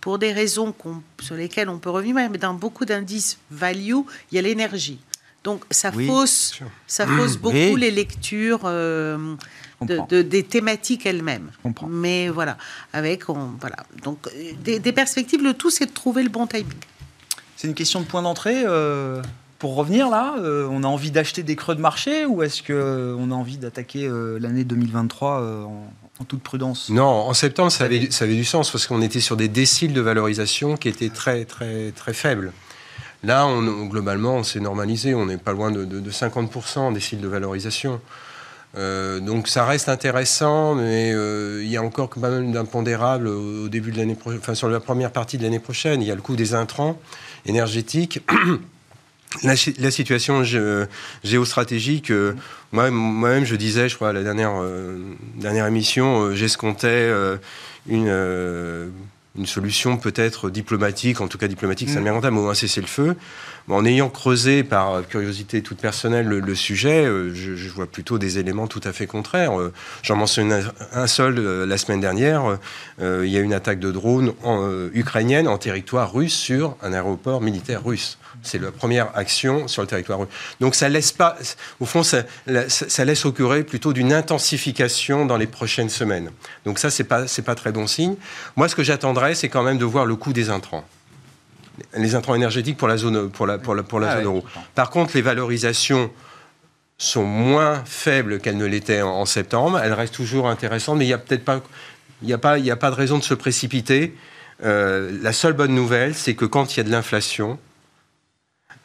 [0.00, 0.74] pour des raisons
[1.20, 4.00] sur lesquelles on peut revenir, mais dans beaucoup d'indices value,
[4.30, 4.98] il y a l'énergie.
[5.44, 8.62] Donc ça fausse, ça fausse beaucoup les lectures.
[8.64, 9.34] Euh,
[9.82, 11.50] de, des thématiques elles-mêmes.
[11.88, 12.56] Mais voilà,
[12.92, 13.76] avec on, voilà.
[14.02, 14.18] Donc
[14.62, 16.66] des, perspectives, le tout c'est de trouver le bon timing.
[17.56, 18.62] C'est une question de point d'entrée.
[18.64, 19.22] Euh,
[19.58, 22.72] pour revenir là, euh, on a envie d'acheter des creux de marché ou est-ce qu'on
[22.72, 24.08] euh, a envie d'attaquer
[24.40, 26.90] l'année 2023 en, en, toute prudence?
[26.90, 29.92] Non, en septembre ça avait, ça avait du sens parce qu'on était sur des déciles
[29.92, 32.52] de valorisation qui étaient très très très faibles.
[33.24, 35.12] Là, on, globalement, on s'est normalisé.
[35.12, 38.00] On n'est pas loin de, de, de 50% en déciles de valorisation.
[38.78, 43.68] Euh, donc ça reste intéressant, mais euh, il y a encore pas mal d'impondérables au
[43.68, 46.00] début de l'année prochaine, enfin sur la première partie de l'année prochaine.
[46.00, 46.98] Il y a le coût des intrants
[47.46, 48.20] énergétiques.
[49.42, 49.56] La,
[49.90, 50.42] situation
[51.22, 52.32] géostratégique, euh,
[52.72, 54.54] moi-même je disais, je crois, à la dernière,
[55.36, 57.10] dernière émission, j'escomptais
[57.90, 62.20] une, une solution peut-être diplomatique, en tout cas diplomatique, ça me mmh.
[62.22, 63.16] mais au moins cesser le feu
[63.68, 68.66] en ayant creusé par curiosité toute personnelle le, sujet, euh, je, vois plutôt des éléments
[68.66, 69.58] tout à fait contraires.
[69.58, 72.58] Euh, j'en mentionne un, seul euh, la semaine dernière.
[73.00, 74.32] il y a une attaque de drone
[74.92, 78.18] ukrainienne en territoire russe sur un aéroport militaire russe.
[78.42, 80.28] C'est la première action sur le territoire russe.
[80.60, 81.36] Donc ça laisse pas,
[81.80, 82.22] au fond, ça,
[82.68, 86.30] ça, laisse augurer plutôt d'une intensification dans les prochaines semaines.
[86.64, 88.14] Donc ça, c'est pas, c'est pas très bon signe.
[88.56, 90.84] Moi, ce que j'attendrais, c'est quand même de voir le coût des intrants
[91.96, 94.44] les intrants énergétiques pour la zone, pour la, pour la, pour la ah zone euro.
[94.74, 96.10] Par contre, les valorisations
[96.98, 99.78] sont moins faibles qu'elles ne l'étaient en, septembre.
[99.78, 101.60] Elles restent toujours intéressantes, mais il n'y a peut-être pas,
[102.22, 104.16] il a pas, il a pas de raison de se précipiter.
[104.64, 107.58] Euh, la seule bonne nouvelle, c'est que quand il y a de l'inflation,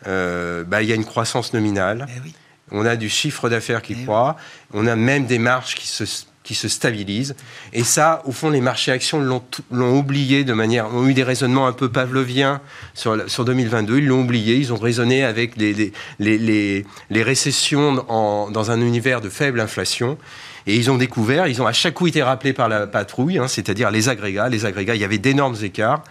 [0.08, 2.08] euh, bah, il y a une croissance nominale.
[2.10, 2.32] Eh
[2.72, 4.38] on a du chiffre d'affaires qui eh croît.
[4.74, 6.06] On a même des marges qui se
[6.44, 7.36] qui se stabilise.
[7.72, 11.68] Et ça, au fond, les marchés actions l'ont oublié de manière, ont eu des raisonnements
[11.68, 12.62] un peu pavloviens
[12.94, 14.00] sur, sur 2022.
[14.00, 14.56] Ils l'ont oublié.
[14.56, 20.18] Ils ont raisonné avec les, les, les, récessions dans un univers de faible inflation.
[20.66, 23.48] Et ils ont découvert, ils ont à chaque coup été rappelés par la patrouille, hein,
[23.48, 24.50] c'est-à-dire les agrégats.
[24.50, 26.04] Les agrégats, il y avait d'énormes écarts.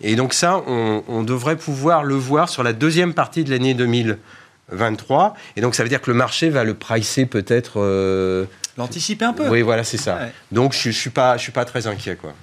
[0.00, 3.74] Et donc ça, on, on, devrait pouvoir le voir sur la deuxième partie de l'année
[3.74, 5.34] 2023.
[5.56, 8.46] Et donc ça veut dire que le marché va le pricer peut-être euh,
[8.80, 9.48] L'anticiper un peu.
[9.48, 10.18] Oui, voilà, c'est ça.
[10.50, 12.16] Donc je ne suis, pas, je suis pas très inquiet.
[12.16, 12.34] Quoi.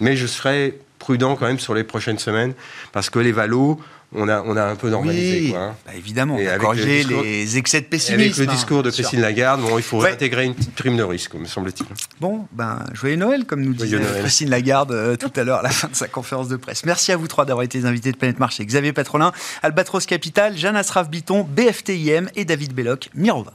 [0.00, 2.54] Mais je serai prudent quand même sur les prochaines semaines
[2.92, 3.78] parce que les valos,
[4.12, 5.50] on a, on a un peu normalisé.
[5.50, 5.76] quoi, hein.
[5.86, 8.22] bah, évidemment, on a corrigé les excès de pessimisme.
[8.22, 11.34] Avec le discours de Christine Lagarde, bon, il faut intégrer une petite prime de risque,
[11.34, 11.86] me semble-t-il.
[12.20, 15.70] Bon, ben, joyeux Noël, comme nous disait Christine Lagarde euh, tout à l'heure à la
[15.70, 16.84] fin de sa conférence de presse.
[16.84, 18.64] Merci à vous trois d'avoir été les invités de Planète Marché.
[18.66, 19.32] Xavier Patrolin,
[19.62, 23.52] Albatros Capital, Jeanne Asraf Biton, BFTIM et David Belloc, Mirova.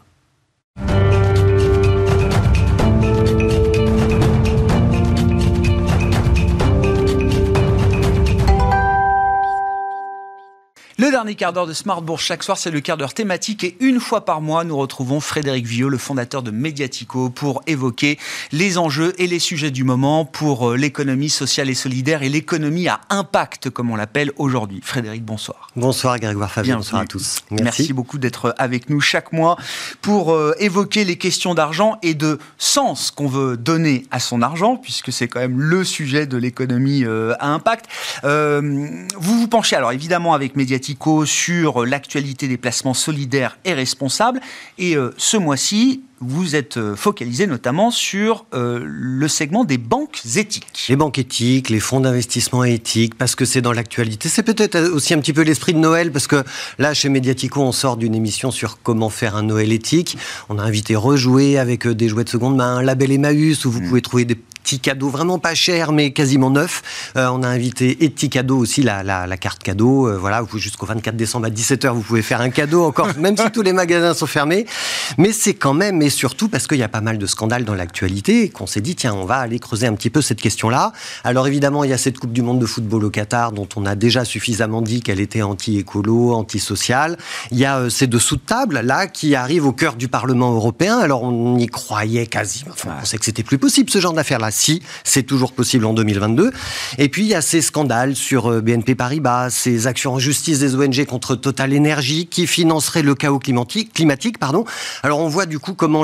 [10.99, 13.77] Le dernier quart d'heure de Smart Bourse chaque soir, c'est le quart d'heure thématique et
[13.79, 18.19] une fois par mois, nous retrouvons Frédéric Viau, le fondateur de Mediatico, pour évoquer
[18.51, 22.89] les enjeux et les sujets du moment pour euh, l'économie sociale et solidaire et l'économie
[22.89, 24.81] à impact, comme on l'appelle aujourd'hui.
[24.83, 25.69] Frédéric, bonsoir.
[25.77, 27.43] Bonsoir Grégoire Fabien, bonsoir à tous.
[27.49, 27.93] Merci.
[27.93, 29.55] beaucoup d'être avec nous chaque mois
[30.01, 34.75] pour euh, évoquer les questions d'argent et de sens qu'on veut donner à son argent,
[34.75, 37.85] puisque c'est quand même le sujet de l'économie euh, à impact.
[38.21, 40.88] vous vous penchez alors évidemment avec Mediatico
[41.25, 44.41] sur l'actualité des placements solidaires et responsables.
[44.77, 50.21] Et euh, ce mois-ci, vous êtes euh, focalisé notamment sur euh, le segment des banques
[50.35, 50.67] éthiques.
[50.89, 54.29] Les banques éthiques, les fonds d'investissement éthiques, parce que c'est dans l'actualité.
[54.29, 56.43] C'est peut-être aussi un petit peu l'esprit de Noël, parce que
[56.77, 60.17] là, chez Mediatico, on sort d'une émission sur comment faire un Noël éthique.
[60.49, 63.81] On a invité Rejouer avec des jouets de seconde main, un label Emmaüs, où vous
[63.81, 63.87] mm.
[63.87, 67.11] pouvez trouver des petit cadeau vraiment pas cher, mais quasiment neuf.
[67.17, 70.07] Euh, on a invité et petit cadeau aussi, la, la, carte cadeau.
[70.07, 73.49] Euh, voilà, jusqu'au 24 décembre à 17h, vous pouvez faire un cadeau encore, même si
[73.51, 74.65] tous les magasins sont fermés.
[75.17, 77.73] Mais c'est quand même, et surtout parce qu'il y a pas mal de scandales dans
[77.73, 80.93] l'actualité, qu'on s'est dit, tiens, on va aller creuser un petit peu cette question-là.
[81.23, 83.85] Alors évidemment, il y a cette Coupe du Monde de football au Qatar, dont on
[83.85, 87.17] a déjà suffisamment dit qu'elle était anti-écolo, anti-sociale.
[87.51, 90.53] Il y a euh, ces dessous de table, là, qui arrivent au cœur du Parlement
[90.53, 90.99] européen.
[90.99, 94.51] Alors on y croyait quasiment, enfin, on pensait que c'était plus possible, ce genre d'affaire-là
[94.59, 96.51] si, c'est toujours possible en 2022.
[96.97, 100.59] Et puis il y a ces scandales sur euh, BNP Paribas, ces actions en justice
[100.59, 104.37] des ONG contre Total Energy qui financeraient le chaos climatique.
[104.37, 104.65] pardon.
[105.03, 106.03] Alors on voit du coup comment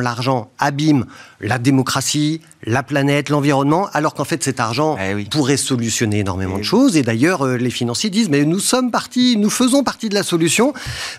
[0.00, 1.06] l'argent abîme
[1.44, 6.62] la démocratie, la planète, l'environnement, alors qu'en fait cet argent Eh pourrait solutionner énormément de
[6.62, 6.96] choses.
[6.96, 10.22] Et d'ailleurs, euh, les financiers disent, mais nous sommes partis, nous faisons partie de la
[10.22, 10.72] solution.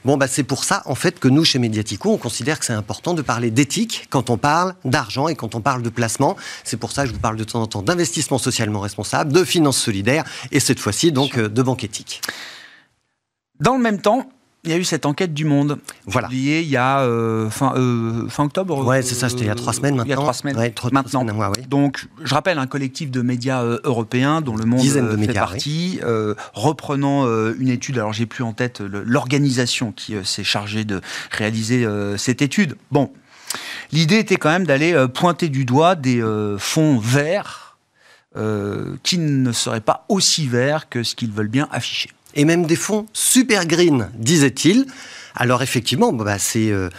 [0.04, 2.74] Bon, bah, c'est pour ça, en fait, que nous, chez Mediatico, on considère que c'est
[2.74, 6.36] important de parler d'éthique quand on parle d'argent et quand on parle de placement.
[6.64, 9.44] C'est pour ça que je vous parle de temps en temps d'investissement socialement responsable, de
[9.44, 12.22] finances solidaires, et cette fois-ci, donc, euh, de banque éthique.
[13.60, 14.30] Dans le même temps,
[14.66, 15.78] il y a eu cette enquête du Monde.
[16.06, 16.28] Voilà.
[16.28, 18.86] Publiée il y a euh, fin, euh, fin octobre.
[18.86, 20.06] Ouais, c'est ça, c'était il y a trois semaines maintenant.
[20.06, 20.58] Il y a trois semaines.
[20.58, 21.24] Ouais, trois- maintenant.
[21.26, 21.68] trois semaines, ouais, ouais.
[21.68, 25.18] Donc, je rappelle un collectif de médias euh, européens dont le Monde Dizaine de euh,
[25.26, 27.98] fait partie, euh, reprenant euh, une étude.
[27.98, 31.02] Alors, j'ai plus en tête l'organisation qui euh, s'est chargée de
[31.32, 32.76] réaliser euh, cette étude.
[32.92, 33.12] Bon,
[33.92, 37.78] l'idée était quand même d'aller euh, pointer du doigt des euh, fonds verts
[38.38, 42.10] euh, qui ne seraient pas aussi verts que ce qu'ils veulent bien afficher.
[42.36, 44.86] Et même des fonds super green, disait-il.
[45.36, 46.90] Alors effectivement, bah, c'est euh,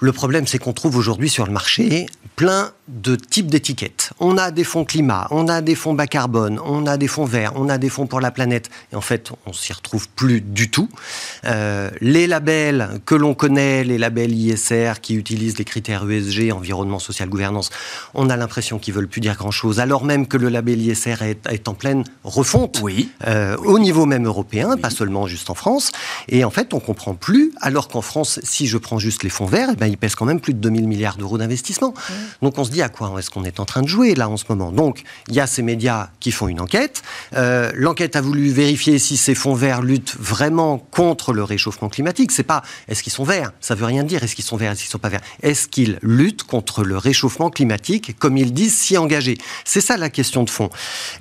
[0.00, 2.06] le problème, c'est qu'on trouve aujourd'hui sur le marché
[2.36, 4.10] plein de types d'étiquettes.
[4.20, 7.24] On a des fonds climat, on a des fonds bas carbone, on a des fonds
[7.24, 8.70] verts, on a des fonds pour la planète.
[8.92, 10.88] Et en fait, on s'y retrouve plus du tout.
[11.44, 16.98] Euh, les labels que l'on connaît, les labels ISR qui utilisent les critères ESG, environnement,
[16.98, 17.70] social, gouvernance,
[18.14, 21.46] on a l'impression qu'ils veulent plus dire grand-chose, alors même que le label ISR est,
[21.50, 23.10] est en pleine refonte Oui.
[23.26, 25.90] euh, au niveau même européen, pas seulement juste en France.
[26.28, 29.46] Et en fait, on comprend plus, alors qu'en France, si je prends juste les fonds
[29.46, 31.94] verts, eh ben, ils pèsent quand même plus de 2000 milliards d'euros d'investissement.
[32.42, 34.36] Donc on se dit à quoi est-ce qu'on est en train de jouer là en
[34.36, 34.72] ce moment?
[34.72, 37.02] Donc il y a ces médias qui font une enquête.
[37.34, 42.32] Euh, L'enquête a voulu vérifier si ces fonds verts luttent vraiment contre le réchauffement climatique.
[42.32, 43.52] C'est pas est-ce qu'ils sont verts?
[43.60, 44.22] Ça veut rien dire.
[44.22, 44.72] Est-ce qu'ils sont verts?
[44.72, 45.22] Est-ce qu'ils sont pas verts?
[45.42, 50.10] Est-ce qu'ils luttent contre le réchauffement climatique comme ils disent s'y engager C'est ça la
[50.10, 50.70] question de fond.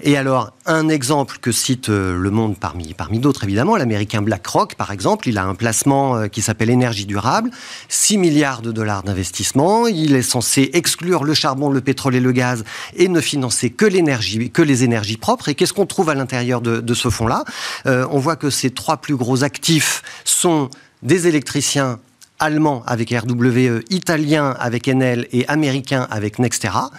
[0.01, 4.75] Et alors un exemple que cite euh, Le Monde parmi parmi d'autres évidemment, l'américain BlackRock
[4.75, 7.51] par exemple, il a un placement euh, qui s'appelle énergie durable,
[7.89, 9.87] 6 milliards de dollars d'investissement.
[9.87, 12.63] Il est censé exclure le charbon, le pétrole et le gaz
[12.95, 15.49] et ne financer que l'énergie, que les énergies propres.
[15.49, 17.43] Et qu'est-ce qu'on trouve à l'intérieur de, ce fonds-là?
[17.85, 20.69] Euh, On voit que ces trois plus gros actifs sont
[21.03, 21.99] des électriciens
[22.39, 26.91] allemands avec RWE, italiens avec Enel et américains avec Nextera.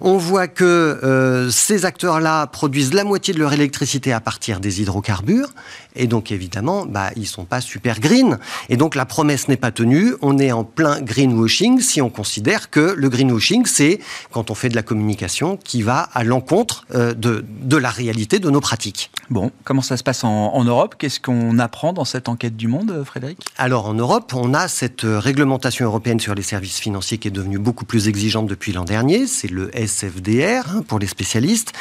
[0.00, 4.82] On voit que euh, ces acteurs-là produisent la moitié de leur électricité à partir des
[4.82, 5.50] hydrocarbures.
[5.94, 8.38] Et donc, évidemment, bah, ils sont pas super green.
[8.70, 10.14] Et donc, la promesse n'est pas tenue.
[10.22, 13.98] On est en plein greenwashing si on considère que le greenwashing, c'est
[14.30, 18.38] quand on fait de la communication qui va à l'encontre euh, de, de la réalité
[18.38, 19.10] de nos pratiques.
[19.28, 20.94] Bon, comment ça se passe en, en Europe?
[20.98, 23.44] Qu'est-ce qu'on apprend dans cette enquête du Monde, euh, Frédéric?
[23.58, 27.30] Alors en Europe, on a cette euh, réglementation européenne sur les services financiers qui est
[27.30, 29.28] devenue beaucoup plus exigeante depuis l'an dernier.
[29.28, 31.72] C'est le SFDR hein, pour les spécialistes.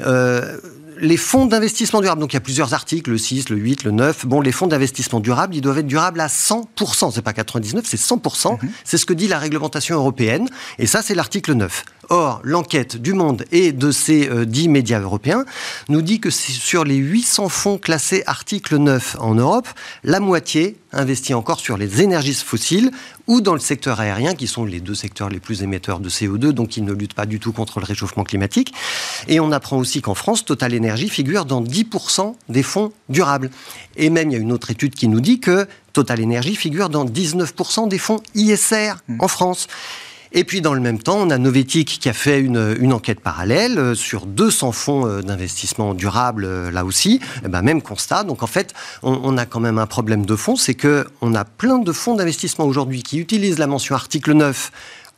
[0.00, 0.58] Euh,
[1.00, 3.92] les fonds d'investissement durable, donc il y a plusieurs articles, le 6, le 8, le
[3.92, 4.26] 9.
[4.26, 7.12] Bon, les fonds d'investissement durable, ils doivent être durables à 100%.
[7.14, 8.58] C'est pas 99, c'est 100%.
[8.82, 10.48] C'est ce que dit la réglementation européenne.
[10.80, 11.84] Et ça, c'est l'article 9.
[12.10, 15.44] Or, l'enquête du Monde et de ces euh, 10 médias européens
[15.90, 19.68] nous dit que sur les 800 fonds classés article 9 en Europe,
[20.04, 22.90] la moitié investit encore sur les énergies fossiles
[23.26, 26.52] ou dans le secteur aérien, qui sont les deux secteurs les plus émetteurs de CO2,
[26.52, 28.72] donc qui ne luttent pas du tout contre le réchauffement climatique.
[29.28, 33.50] Et on apprend aussi qu'en France, Total Energy figure dans 10% des fonds durables.
[33.96, 36.88] Et même, il y a une autre étude qui nous dit que Total Energy figure
[36.88, 39.66] dans 19% des fonds ISR en France.
[40.32, 43.78] Et puis dans le même temps, on a Novetic qui a fait une, enquête parallèle
[43.78, 47.20] euh, sur 200 fonds euh, d'investissement durable euh, là aussi.
[47.44, 48.24] Eh ben, même constat.
[48.24, 51.34] Donc en fait, on, on a quand même un problème de fonds, c'est que on
[51.34, 54.70] a plein de fonds d'investissement aujourd'hui qui utilisent la mention article 9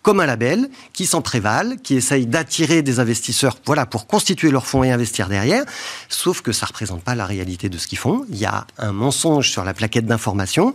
[0.02, 4.66] comme un label, qui s'en prévalent, qui essayent d'attirer des investisseurs voilà, pour constituer leurs
[4.66, 5.64] fonds et investir derrière.
[6.08, 8.24] Sauf que ça ne représente pas la réalité de ce qu'ils font.
[8.30, 10.72] Il y a un mensonge sur la plaquette d'information.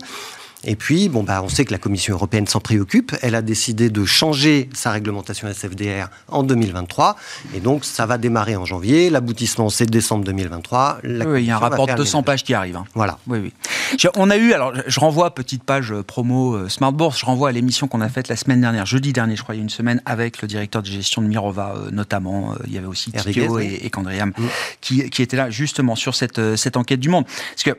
[0.64, 3.14] Et puis, bon, bah, on sait que la Commission européenne s'en préoccupe.
[3.22, 7.14] Elle a décidé de changer sa réglementation SFDR en 2023.
[7.54, 9.10] Et donc, ça va démarrer en janvier.
[9.10, 10.98] L'aboutissement, c'est décembre 2023.
[11.04, 12.76] La Oui, il y a un rapport de faire 200 les- pages qui arrive.
[12.76, 12.84] hein.
[12.94, 13.18] Voilà.
[13.28, 13.52] Oui, oui.
[13.98, 17.26] Je- On a eu, alors je- renvoie, petite page euh, promo euh, Smart Bourse, je
[17.26, 19.60] renvoie à l'émission qu'on a faite la semaine dernière, jeudi dernier, je crois, il y
[19.60, 22.52] a une semaine, avec le directeur de gestion de Mirova, euh, notamment.
[22.52, 24.42] Euh, Il y avait aussi Tikeo et, et Candriam Mm.
[24.80, 27.24] qui, qui étaient là justement sur cette, cette enquête du monde.
[27.26, 27.78] Parce que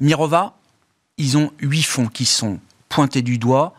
[0.00, 0.54] Mirova,
[1.22, 2.58] ils ont huit fonds qui sont
[2.88, 3.74] pointés du doigt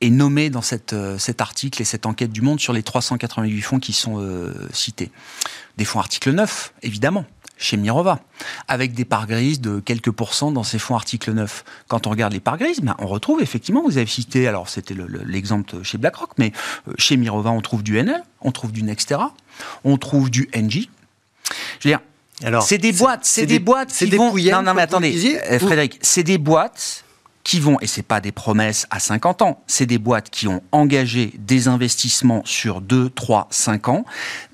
[0.00, 0.62] et nommés dans
[0.92, 4.52] euh, cet article et cette enquête du monde sur les 388 fonds qui sont euh,
[4.72, 5.12] cités.
[5.76, 7.24] Des fonds article 9, évidemment.
[7.58, 8.18] chez Mirova,
[8.66, 11.64] avec des parts grises de quelques pourcents dans ces fonds article 9.
[11.86, 14.94] Quand on regarde les parts grises, ben, on retrouve effectivement, vous avez cité, alors c'était
[15.26, 16.52] l'exemple chez BlackRock, mais
[16.88, 19.32] euh, chez Mirova, on trouve du NL, on trouve du Nextera,
[19.84, 20.88] on trouve du NG.
[21.78, 22.00] Je veux dire,
[22.62, 24.34] c'est des boîtes, c'est des, boîtes c'est des vont...
[24.34, 27.04] Non, non, mais attendez, euh, Frédéric, c'est des boîtes
[27.44, 30.62] qui vont, et c'est pas des promesses à 50 ans, c'est des boîtes qui ont
[30.72, 34.04] engagé des investissements sur 2, 3, 5 ans,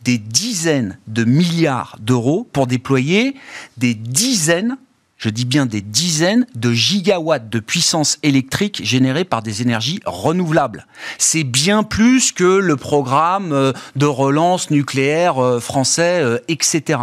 [0.02, 3.34] des dizaines de milliards d'euros pour déployer
[3.76, 4.76] des dizaines
[5.16, 10.86] je dis bien des dizaines de gigawatts de puissance électrique générée par des énergies renouvelables.
[11.18, 17.00] C'est bien plus que le programme euh, de relance nucléaire euh, français, euh, etc.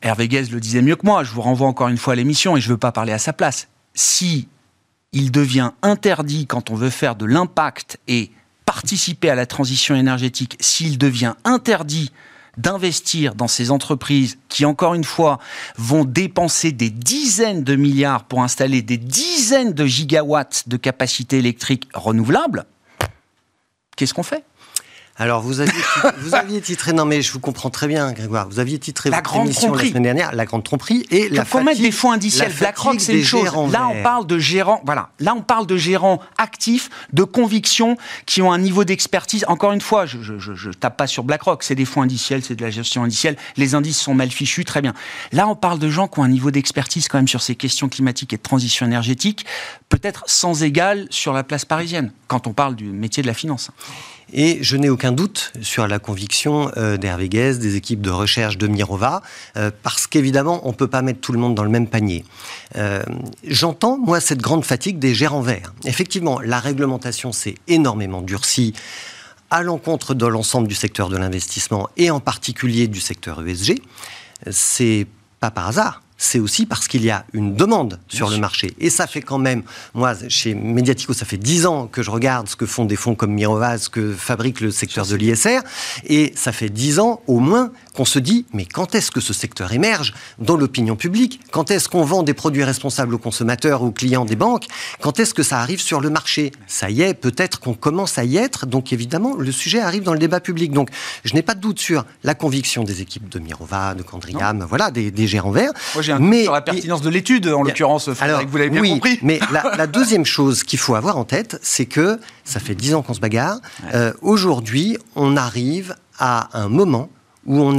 [0.00, 2.56] Hervé Guez le disait mieux que moi, je vous renvoie encore une fois à l'émission
[2.56, 4.46] et je ne veux pas parler à sa place si
[5.12, 8.30] il devient interdit quand on veut faire de l'impact et
[8.64, 12.12] participer à la transition énergétique, s'il devient interdit
[12.58, 15.38] d'investir dans ces entreprises qui, encore une fois,
[15.76, 21.88] vont dépenser des dizaines de milliards pour installer des dizaines de gigawatts de capacité électrique
[21.94, 22.66] renouvelable,
[23.96, 24.44] qu'est-ce qu'on fait?
[25.20, 25.82] Alors, vous aviez,
[26.20, 29.20] vous aviez titré, non mais je vous comprends très bien, Grégoire, vous aviez titré la
[29.20, 29.86] grande tromperie.
[29.86, 32.52] la semaine dernière, la grande tromperie et la faut mettre des fonds indiciels.
[32.56, 33.50] BlackRock, c'est une chose.
[33.72, 35.10] Là, on parle de gérants, voilà.
[35.18, 37.96] Là, on parle de gérants actifs, de conviction,
[38.26, 39.44] qui ont un niveau d'expertise.
[39.48, 42.54] Encore une fois, je, je, je, tape pas sur BlackRock, c'est des fonds indiciels, c'est
[42.54, 43.36] de la gestion indicielle.
[43.56, 44.94] Les indices sont mal fichus, très bien.
[45.32, 47.88] Là, on parle de gens qui ont un niveau d'expertise quand même sur ces questions
[47.88, 49.46] climatiques et de transition énergétique,
[49.88, 53.72] peut-être sans égal sur la place parisienne, quand on parle du métier de la finance.
[54.32, 58.58] Et je n'ai aucun doute sur la conviction euh, d'Hervé Guez, des équipes de recherche
[58.58, 59.22] de Mirova,
[59.56, 62.24] euh, parce qu'évidemment, on ne peut pas mettre tout le monde dans le même panier.
[62.76, 63.02] Euh,
[63.46, 65.72] j'entends, moi, cette grande fatigue des gérants verts.
[65.84, 68.74] Effectivement, la réglementation s'est énormément durcie
[69.50, 73.80] à l'encontre de l'ensemble du secteur de l'investissement et en particulier du secteur ESG.
[74.50, 75.06] C'est
[75.40, 78.74] pas par hasard c'est aussi parce qu'il y a une demande sur le marché.
[78.80, 79.62] Et ça fait quand même,
[79.94, 83.14] moi, chez Mediatico, ça fait dix ans que je regarde ce que font des fonds
[83.14, 85.60] comme Mirova, ce que fabrique le secteur de l'ISR.
[86.04, 89.32] Et ça fait dix ans, au moins, qu'on se dit, mais quand est-ce que ce
[89.32, 91.40] secteur émerge dans l'opinion publique?
[91.50, 94.66] Quand est-ce qu'on vend des produits responsables aux consommateurs, aux clients des banques?
[95.00, 96.52] Quand est-ce que ça arrive sur le marché?
[96.68, 98.66] Ça y est, peut-être qu'on commence à y être.
[98.66, 100.70] Donc évidemment, le sujet arrive dans le débat public.
[100.70, 100.90] Donc
[101.24, 104.92] je n'ai pas de doute sur la conviction des équipes de Mirova, de Candriam, voilà,
[104.92, 105.72] des, des gérants verts
[106.20, 109.18] mais, sur la pertinence de l'étude, en l'occurrence, alors, vous l'avez bien oui, compris.
[109.22, 113.02] Mais la, deuxième chose qu'il faut avoir en tête, c'est que ça fait dix ans
[113.02, 113.58] qu'on se bagarre.
[113.92, 117.10] Euh, aujourd'hui, on arrive à un moment
[117.48, 117.74] où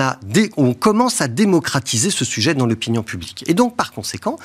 [0.58, 3.44] on, commence à démocratiser ce sujet dans l'opinion publique.
[3.48, 4.38] Et donc, par conséquent,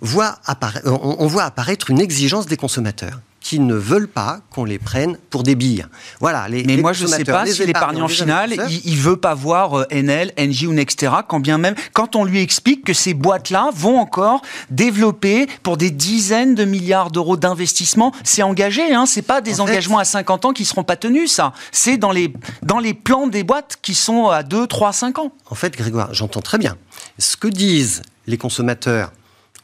[0.00, 3.20] on voit apparaître une exigence des consommateurs
[3.50, 5.84] qui ne veulent pas qu'on les prenne pour des billes.
[6.20, 6.46] Voilà.
[6.48, 9.80] Les, Mais moi, je ne sais pas si l'épargnant final, il, ne veut pas voir
[9.80, 13.70] euh, NL, NJ ou Nextera, quand bien même, quand on lui explique que ces boîtes-là
[13.74, 19.40] vont encore développer pour des dizaines de milliards d'euros d'investissement, c'est engagé, hein, c'est pas
[19.40, 21.52] des engagements à 50 ans qui seront pas tenus, ça.
[21.72, 22.32] C'est dans les,
[22.62, 25.32] dans les plans des boîtes qui sont à 2, 3, 5 ans.
[25.50, 26.76] En fait, Grégoire, j'entends très bien.
[27.18, 29.10] Ce que disent les consommateurs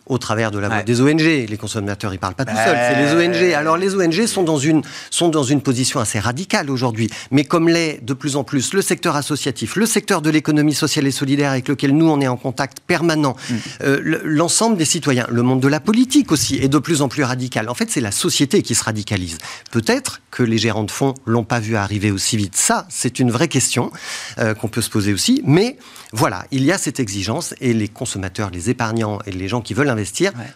[0.06, 1.20] au travers de la voix des ONG.
[1.20, 3.52] Les consommateurs, ils parlent pas tout seuls, c'est les ONG.
[3.54, 7.68] Alors les ONG sont dans une, sont dans une position assez radicale aujourd'hui, mais comme
[7.68, 11.50] l'est de plus en plus le secteur associatif, le secteur de l'économie sociale et solidaire
[11.50, 13.54] avec lequel nous on est en contact permanent, mm.
[13.82, 17.24] euh, l'ensemble des citoyens, le monde de la politique aussi est de plus en plus
[17.24, 17.68] radical.
[17.68, 19.38] En fait, c'est la société qui se radicalise.
[19.70, 22.56] Peut-être que les gérants de fonds l'ont pas vu arriver aussi vite.
[22.56, 23.90] Ça, c'est une vraie question
[24.38, 25.78] euh, qu'on peut se poser aussi, mais
[26.12, 29.74] voilà, il y a cette exigence et les consommateurs, les épargnants et les gens qui
[29.74, 29.88] veulent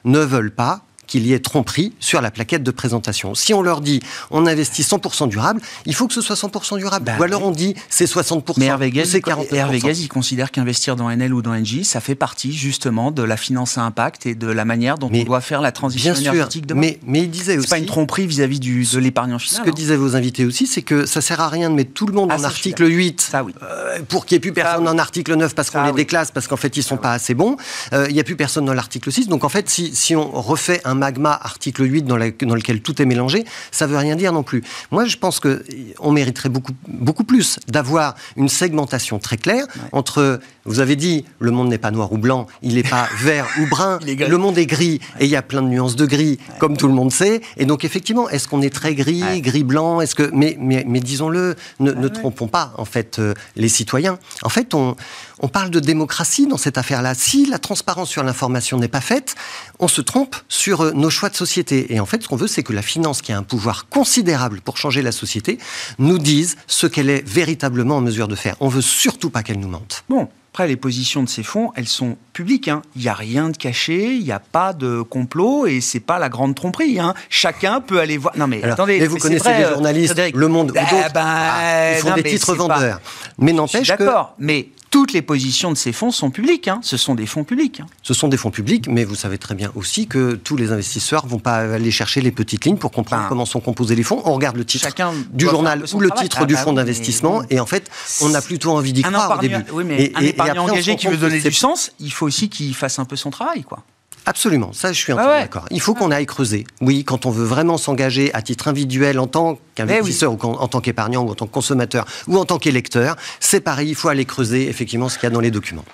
[0.05, 3.35] ne veulent pas qu'il y ait tromperie sur la plaquette de présentation.
[3.35, 4.01] Si on leur dit
[4.31, 7.05] on investit 100% durable, il faut que ce soit 100% durable.
[7.05, 9.55] Bah Ou alors on dit c'est 60%, Mais Hervé Gaz, c'est 40%.
[9.55, 13.23] Hervé Gaz, il considère qu'investir dans NL ou dans NJ, ça fait partie justement de
[13.23, 16.21] la finance à impact et de la manière dont on doit faire la transition bien
[16.21, 17.67] énergétique sûr, Mais, mais il disait aussi...
[17.67, 19.61] C'est pas une tromperie vis-à-vis du, de l'épargnant final.
[19.61, 19.75] Ce que hein.
[19.77, 22.31] disaient vos invités aussi, c'est que ça sert à rien de mettre tout le monde
[22.33, 23.53] ah, en article 8 ça, oui.
[23.63, 26.47] Euh, pour qu'il n'y ait plus personne en article 9 parce qu'on les déclasse, parce
[26.47, 27.57] qu'en fait ils sont pas assez bons.
[27.93, 29.29] Euh, il n'y a plus personne dans l'article 6.
[29.29, 33.07] Donc en fait, si, si on refait un magma article 8 dans, lequel tout est
[33.07, 34.63] mélangé, ça veut rien dire non plus.
[34.91, 40.81] Moi, je pense qu'on mériterait beaucoup, beaucoup plus d'avoir une segmentation très claire entre, vous
[40.81, 43.99] avez dit, le monde n'est pas noir ou blanc, il n'est pas vert ou brun,
[44.07, 46.87] le monde est gris, et il y a plein de nuances de gris, comme tout
[46.87, 47.41] le monde sait.
[47.57, 50.31] Et donc, effectivement, est-ce qu'on est très gris, gris-blanc est-ce que...
[50.35, 54.19] Mais, mais, mais disons-le, ne, ne trompons pas, en fait, euh, les citoyens.
[54.43, 54.97] En fait, on,
[55.41, 57.15] on parle de démocratie dans cette affaire-là.
[57.15, 59.35] Si la transparence sur l'information n'est pas faite,
[59.79, 61.93] on se trompe sur euh, nos choix de société.
[61.95, 64.61] Et en fait, ce qu'on veut, c'est que la finance, qui a un pouvoir considérable
[64.61, 65.59] pour changer la société,
[65.99, 68.55] nous dise ce qu'elle est véritablement en mesure de faire.
[68.61, 70.05] On veut surtout pas qu'elle nous mente.
[70.09, 72.67] Bon, Après, les positions de ces fonds, elles sont publiques.
[72.69, 72.83] hein.
[72.97, 76.19] Il n'y a rien de caché, il n'y a pas de complot et c'est pas
[76.19, 76.99] la grande tromperie.
[76.99, 77.15] hein.
[77.31, 78.37] Chacun peut aller voir.
[78.37, 80.21] Non mais Alors, attendez, mais vous mais connaissez vrai, les journalistes.
[80.35, 83.01] Le Monde ou Ah, d'autres, ben, ah, ils font non, des titres c'est pas- vendeurs.
[83.39, 86.67] Mais n'empêche que D'accord, mais toutes les positions de ces fonds sont publiques.
[86.69, 86.81] hein.
[86.83, 87.81] Ce sont des fonds publics.
[87.81, 87.87] hein.
[88.03, 91.27] ce sont des fonds publics, mais vous savez très bien aussi que tous les investisseurs
[91.27, 94.21] vont pas aller chercher les petites lignes pour comprendre Ben, comment sont composés les fonds.
[94.25, 96.25] On regarde le titre Chacun du journal ou le travail.
[96.29, 97.89] titre Ah, du bah fonds oui, d'investissement, et en fait,
[98.21, 99.65] on a plutôt envie d'y croire au début.
[99.73, 102.75] Oui, mais Et- un épargnant engagé qui veut donner du sens, il faut aussi qu'il
[102.75, 103.85] fasse un peu son travail, quoi.
[104.27, 105.41] Absolument, ça je suis Ah entièrement ouais.
[105.43, 105.65] d'accord.
[105.71, 106.65] Il faut qu'on aille creuser.
[106.81, 110.69] Oui, quand on veut vraiment s'engager à titre individuel en tant qu'investisseur ou qu'en- en
[110.69, 114.09] tant qu'épargnant ou en tant que consommateur ou en tant qu'électeur, c'est pareil, il faut
[114.09, 115.85] aller creuser effectivement ce qu'il y a dans les documents.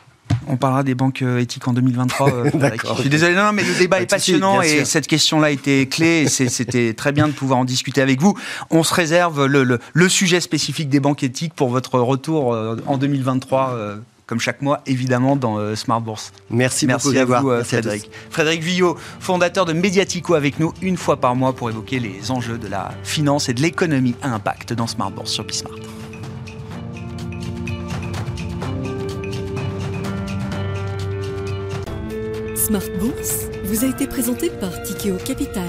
[0.49, 2.33] On parlera des banques euh, éthiques en 2023.
[2.33, 2.51] euh.
[2.55, 2.97] D'accord.
[2.97, 4.87] Je suis désolé, non, non, mais le débat est passionnant et sûr.
[4.87, 6.29] cette question-là était clé.
[6.29, 8.37] C'était très bien de pouvoir en discuter avec vous.
[8.71, 12.77] On se réserve le, le- le sujet spécifique des banques éthiques pour votre retour euh,
[12.87, 13.71] en 2023.
[13.75, 13.97] euh,
[14.27, 16.33] comme chaque mois, évidemment, dans euh, Smart Bourse.
[16.51, 17.43] Merci, Merci beaucoup à d'avoir.
[17.43, 17.89] vous, euh, Merci à tous.
[17.89, 18.11] Frédéric.
[18.31, 22.59] Frédéric Villot, fondateur de Mediatico, avec nous une fois par mois pour évoquer les enjeux
[22.59, 25.75] de la finance et de l'économie à impact dans Smart Bourse sur Bismart.
[32.57, 35.63] Smart Bourse vous a été présenté par Tikeo Capital.